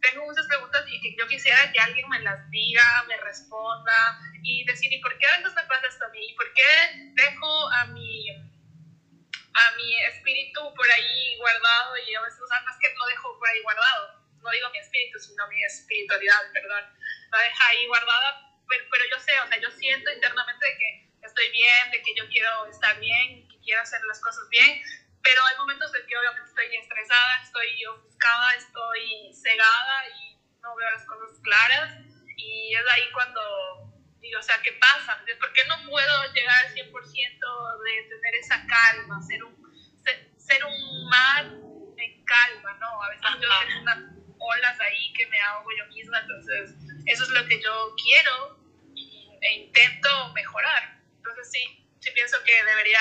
tengo 0.00 0.24
muchas 0.24 0.46
preguntas 0.46 0.84
y 0.88 1.00
que 1.00 1.14
yo 1.16 1.26
quisiera 1.28 1.70
que 1.72 1.78
alguien 1.78 2.08
me 2.08 2.20
las 2.20 2.48
diga, 2.50 3.04
me 3.06 3.16
responda 3.18 4.18
y 4.42 4.64
decir, 4.64 4.92
¿y 4.92 5.00
por 5.00 5.16
qué 5.18 5.26
a 5.26 5.36
veces 5.38 5.54
me 5.54 5.62
pasa 5.64 5.86
esto 5.86 6.04
a 6.06 6.08
mí? 6.08 6.26
¿Y 6.26 6.34
por 6.34 6.52
qué 6.54 6.64
dejo 7.12 7.70
a 7.72 7.84
mi, 7.86 8.30
a 8.30 9.70
mi 9.76 9.96
espíritu 10.06 10.74
por 10.74 10.90
ahí 10.90 11.36
guardado 11.36 11.96
y 11.98 12.14
a 12.14 12.22
veces, 12.22 12.40
o 12.40 12.46
sea, 12.46 12.60
no 12.60 12.70
es 12.70 12.78
que 12.78 12.94
lo 12.94 13.06
dejo 13.06 13.38
por 13.38 13.48
ahí 13.48 13.62
guardado, 13.62 14.24
no 14.42 14.50
digo 14.50 14.70
mi 14.70 14.78
espíritu, 14.78 15.18
sino 15.18 15.46
mi 15.48 15.62
espiritualidad, 15.64 16.40
perdón, 16.52 16.84
la 17.30 17.38
deja 17.38 17.66
ahí 17.68 17.86
guardada, 17.86 18.56
pero, 18.68 18.84
pero 18.90 19.04
yo 19.10 19.20
sé, 19.20 19.38
o 19.40 19.46
sea, 19.46 19.60
yo 19.60 19.70
siento 19.70 20.10
internamente 20.10 20.66
que 20.78 20.99
estoy 21.40 21.52
bien, 21.52 21.90
de 21.90 22.02
que 22.02 22.14
yo 22.14 22.28
quiero 22.28 22.66
estar 22.66 22.98
bien, 23.00 23.48
que 23.48 23.58
quiero 23.60 23.80
hacer 23.80 24.00
las 24.04 24.20
cosas 24.20 24.46
bien, 24.50 24.82
pero 25.22 25.40
hay 25.46 25.56
momentos 25.56 25.90
en 25.94 26.06
que 26.06 26.16
obviamente 26.16 26.50
estoy 26.50 26.76
estresada, 26.76 27.42
estoy 27.42 27.86
ofuscada, 27.86 28.54
estoy 28.58 29.32
cegada 29.32 30.08
y 30.20 30.36
no 30.60 30.76
veo 30.76 30.90
las 30.90 31.06
cosas 31.06 31.38
claras 31.42 31.96
y 32.36 32.74
es 32.74 32.82
ahí 32.92 33.10
cuando 33.12 33.40
digo, 34.20 34.38
o 34.38 34.42
sea, 34.42 34.60
¿qué 34.62 34.72
pasa? 34.72 35.18
¿Por 35.38 35.52
qué 35.54 35.64
no 35.64 35.76
puedo 35.88 36.32
llegar 36.34 36.66
al 36.66 36.74
100% 36.74 36.92
de 36.92 38.02
tener 38.02 38.34
esa 38.34 38.66
calma, 38.66 39.22
ser 39.22 39.42
un, 39.42 39.56
ser, 40.36 40.64
un 40.64 41.08
mar 41.08 41.44
en 41.96 42.24
calma, 42.24 42.74
¿no? 42.74 43.02
A 43.02 43.08
veces 43.08 43.28
yo 43.40 43.48
tengo 43.66 43.80
unas 43.80 43.98
olas 44.38 44.80
ahí 44.80 45.12
que 45.14 45.26
me 45.28 45.40
hago 45.40 45.64
yo 45.78 45.86
misma, 45.86 46.18
entonces 46.20 46.74
eso 47.06 47.24
es 47.24 47.30
lo 47.30 47.46
que 47.46 47.62
yo 47.62 47.94
quiero 47.96 48.60
e 49.40 49.52
intento 49.54 50.32
mejorar. 50.34 50.99
Entonces 51.20 51.52
sí, 51.52 51.86
sí 52.00 52.10
pienso 52.12 52.42
que 52.44 52.64
debería, 52.64 53.00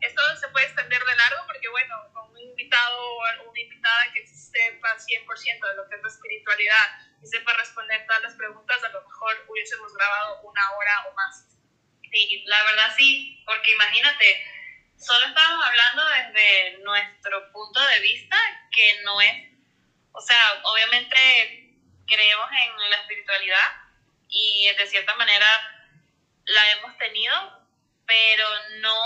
esto 0.00 0.22
se 0.36 0.48
puede 0.50 0.66
extender 0.66 1.02
de 1.02 1.16
largo 1.16 1.42
porque 1.46 1.68
bueno, 1.68 1.96
con 2.14 2.30
un 2.30 2.38
invitado 2.38 2.96
o 2.96 3.50
una 3.50 3.60
invitada 3.60 4.12
que 4.14 4.24
sepa 4.24 4.96
100% 4.96 5.68
de 5.68 5.74
lo 5.74 5.88
que 5.88 5.96
es 5.96 6.02
la 6.02 6.08
espiritualidad 6.08 6.86
y 7.20 7.26
sepa 7.26 7.52
responder 7.54 8.06
todas 8.06 8.22
las 8.22 8.34
preguntas, 8.36 8.84
a 8.84 8.88
lo 8.90 9.02
mejor 9.02 9.44
hubiésemos 9.48 9.92
grabado 9.92 10.42
una 10.42 10.62
hora 10.76 11.08
o 11.10 11.14
más. 11.14 11.58
Sí, 12.12 12.44
la 12.46 12.62
verdad 12.62 12.94
sí, 12.96 13.42
porque 13.44 13.72
imagínate, 13.72 14.44
solo 14.96 15.26
estamos 15.26 15.66
hablando 15.66 16.02
desde 16.06 16.78
nuestro 16.84 17.50
punto 17.50 17.80
de 17.80 18.00
vista, 18.00 18.36
que 18.70 19.02
no 19.02 19.20
es, 19.20 19.50
o 20.12 20.20
sea, 20.20 20.62
obviamente 20.62 21.74
creemos 22.06 22.48
en 22.52 22.90
la 22.90 22.96
espiritualidad 22.96 23.66
y 24.28 24.70
de 24.78 24.86
cierta 24.86 25.14
manera 25.16 25.79
la 26.50 26.70
hemos 26.72 26.96
tenido, 26.98 27.66
pero 28.06 28.46
no, 28.80 28.98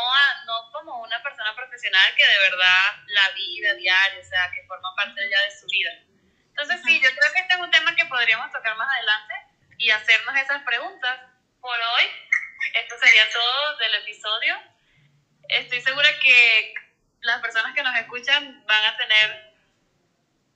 no 0.46 0.72
como 0.72 1.02
una 1.02 1.22
persona 1.22 1.54
profesional 1.54 2.14
que 2.16 2.26
de 2.26 2.38
verdad 2.38 3.02
la 3.06 3.30
vive 3.30 3.70
a 3.70 3.74
diario, 3.74 4.20
o 4.20 4.24
sea, 4.24 4.50
que 4.50 4.66
forma 4.66 4.94
parte 4.96 5.20
ya 5.30 5.42
de 5.42 5.50
su 5.50 5.66
vida. 5.66 5.92
Entonces 6.48 6.80
sí, 6.86 7.00
yo 7.00 7.10
creo 7.10 7.32
que 7.32 7.40
este 7.40 7.54
es 7.54 7.60
un 7.60 7.70
tema 7.70 7.94
que 7.94 8.06
podríamos 8.06 8.50
tocar 8.50 8.76
más 8.76 8.88
adelante 8.96 9.34
y 9.78 9.90
hacernos 9.90 10.36
esas 10.36 10.62
preguntas. 10.62 11.20
Por 11.60 11.76
hoy, 11.76 12.04
esto 12.74 12.94
sería 13.02 13.28
todo 13.30 13.76
del 13.78 13.94
episodio. 13.96 14.62
Estoy 15.48 15.80
segura 15.82 16.08
que 16.20 16.74
las 17.20 17.40
personas 17.40 17.74
que 17.74 17.82
nos 17.82 17.96
escuchan 17.96 18.64
van 18.66 18.84
a 18.84 18.96
tener 18.96 19.54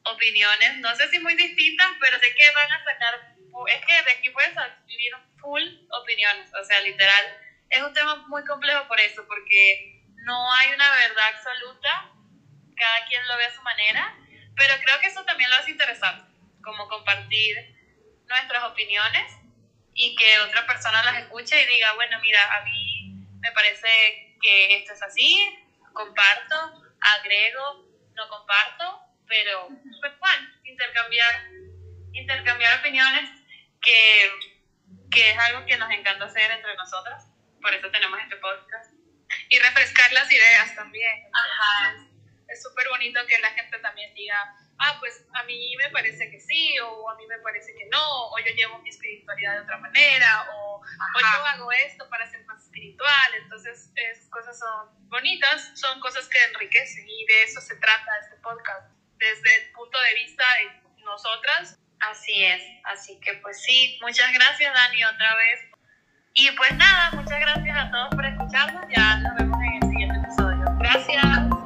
opiniones, 0.05 0.79
no 0.79 0.95
sé 0.97 1.09
si 1.09 1.19
muy 1.19 1.35
distintas, 1.35 1.89
pero 2.01 2.19
sé 2.19 2.35
que 2.35 2.51
van 2.51 2.73
a 2.73 2.85
sacar, 2.85 3.35
es 3.69 3.87
que 3.87 4.03
de 4.05 4.13
aquí 4.13 4.31
pueden 4.31 4.55
salir 4.55 5.15
full 5.41 5.63
opiniones, 5.91 6.51
o 6.55 6.65
sea, 6.65 6.81
literal. 6.81 7.25
Es 7.71 7.83
un 7.83 7.93
tema 7.93 8.17
muy 8.29 8.45
complejo 8.45 8.87
por 8.87 9.01
eso, 9.01 9.25
porque 9.27 10.03
no 10.25 10.53
hay 10.53 10.73
una 10.73 10.91
verdad 10.91 11.29
absoluta, 11.35 12.11
cada 12.77 13.07
quien 13.07 13.27
lo 13.27 13.37
ve 13.37 13.45
a 13.45 13.55
su 13.55 13.63
manera, 13.63 14.17
pero 14.57 14.75
creo 14.85 15.01
que 15.01 15.09
eso 15.09 15.25
también 15.25 15.51
lo 15.51 15.57
hace 15.57 15.71
interesante, 15.71 16.33
como 16.63 16.89
compartir 16.89 17.57
nuestras 18.27 18.65
opiniones 18.65 19.33
y 19.95 20.15
que 20.15 20.39
otra 20.41 20.67
persona 20.67 21.03
las 21.03 21.19
escuche 21.19 21.61
y 21.61 21.67
diga, 21.67 21.93
bueno, 21.95 22.19
mira, 22.21 22.57
a 22.57 22.63
mí 22.63 23.13
me 23.41 23.53
parece 23.53 24.37
que 24.41 24.77
esto 24.77 24.93
es 24.93 25.03
así, 25.03 25.41
comparto, 25.93 26.55
agrego, 27.01 27.85
no 28.15 28.29
comparto, 28.29 29.01
pero 29.27 29.69
pues 30.01 30.19
bueno, 30.19 30.49
intercambiar, 30.65 31.35
intercambiar 32.13 32.79
opiniones 32.79 33.31
que, 33.81 34.31
que 35.11 35.31
es 35.31 35.39
algo 35.39 35.65
que 35.67 35.77
nos 35.77 35.91
encanta 35.91 36.27
hacer 36.27 36.51
entre 36.51 36.75
nosotras, 36.77 37.27
por 37.61 37.73
eso 37.75 37.91
tenemos 37.91 38.21
este 38.21 38.37
podcast. 38.37 38.93
Y 39.51 39.59
refrescar 39.59 40.13
las 40.13 40.31
ideas 40.31 40.75
también. 40.75 41.27
Ajá. 41.33 42.07
Es 42.49 42.63
súper 42.63 42.89
bonito 42.89 43.21
que 43.27 43.39
la 43.41 43.51
gente 43.51 43.79
también 43.81 44.15
diga, 44.15 44.57
ah, 44.79 44.97
pues 45.01 45.27
a 45.35 45.43
mí 45.45 45.77
me 45.77 45.91
parece 45.91 46.31
que 46.31 46.41
sí, 46.41 46.79
o 46.81 47.11
a 47.11 47.17
mí 47.17 47.27
me 47.27 47.39
parece 47.39 47.75
que 47.75 47.87
no, 47.87 48.31
o 48.31 48.39
yo 48.39 48.53
llevo 48.55 48.79
mi 48.79 48.89
espiritualidad 48.89 49.55
de 49.55 49.61
otra 49.61 49.77
manera, 49.79 50.49
o, 50.53 50.81
o 50.81 51.21
yo 51.21 51.47
hago 51.47 51.71
esto 51.73 52.09
para 52.09 52.29
ser 52.31 52.45
más 52.47 52.65
espiritual. 52.65 53.35
Entonces, 53.35 53.91
esas 53.95 54.29
cosas 54.31 54.59
son 54.59 55.09
bonitas, 55.09 55.73
son 55.79 56.01
cosas 56.01 56.27
que 56.29 56.43
enriquecen 56.45 57.07
y 57.09 57.27
de 57.27 57.43
eso 57.43 57.61
se 57.61 57.77
trata 57.77 58.19
este 58.23 58.37
podcast 58.37 58.91
desde 59.17 59.65
el 59.65 59.73
punto 59.73 59.99
de 60.01 60.15
vista 60.15 60.45
de 60.55 61.03
nosotras. 61.05 61.79
Así 62.01 62.45
es, 62.45 62.63
así 62.85 63.19
que 63.21 63.35
pues 63.43 63.61
sí, 63.63 63.99
muchas 64.01 64.33
gracias 64.33 64.73
Dani 64.73 65.05
otra 65.05 65.35
vez. 65.35 65.61
Y 66.35 66.51
pues 66.53 66.73
nada, 66.77 67.11
muchas 67.13 67.41
gracias 67.41 67.77
a 67.77 67.91
todos 67.91 68.09
por 68.15 68.25
escucharnos, 68.25 68.85
ya 68.95 69.17
nos 69.17 69.37
vemos 69.37 69.59
en 69.61 69.83
el 69.83 69.91
siguiente 69.91 70.19
episodio. 70.19 70.65
Gracias. 70.79 71.58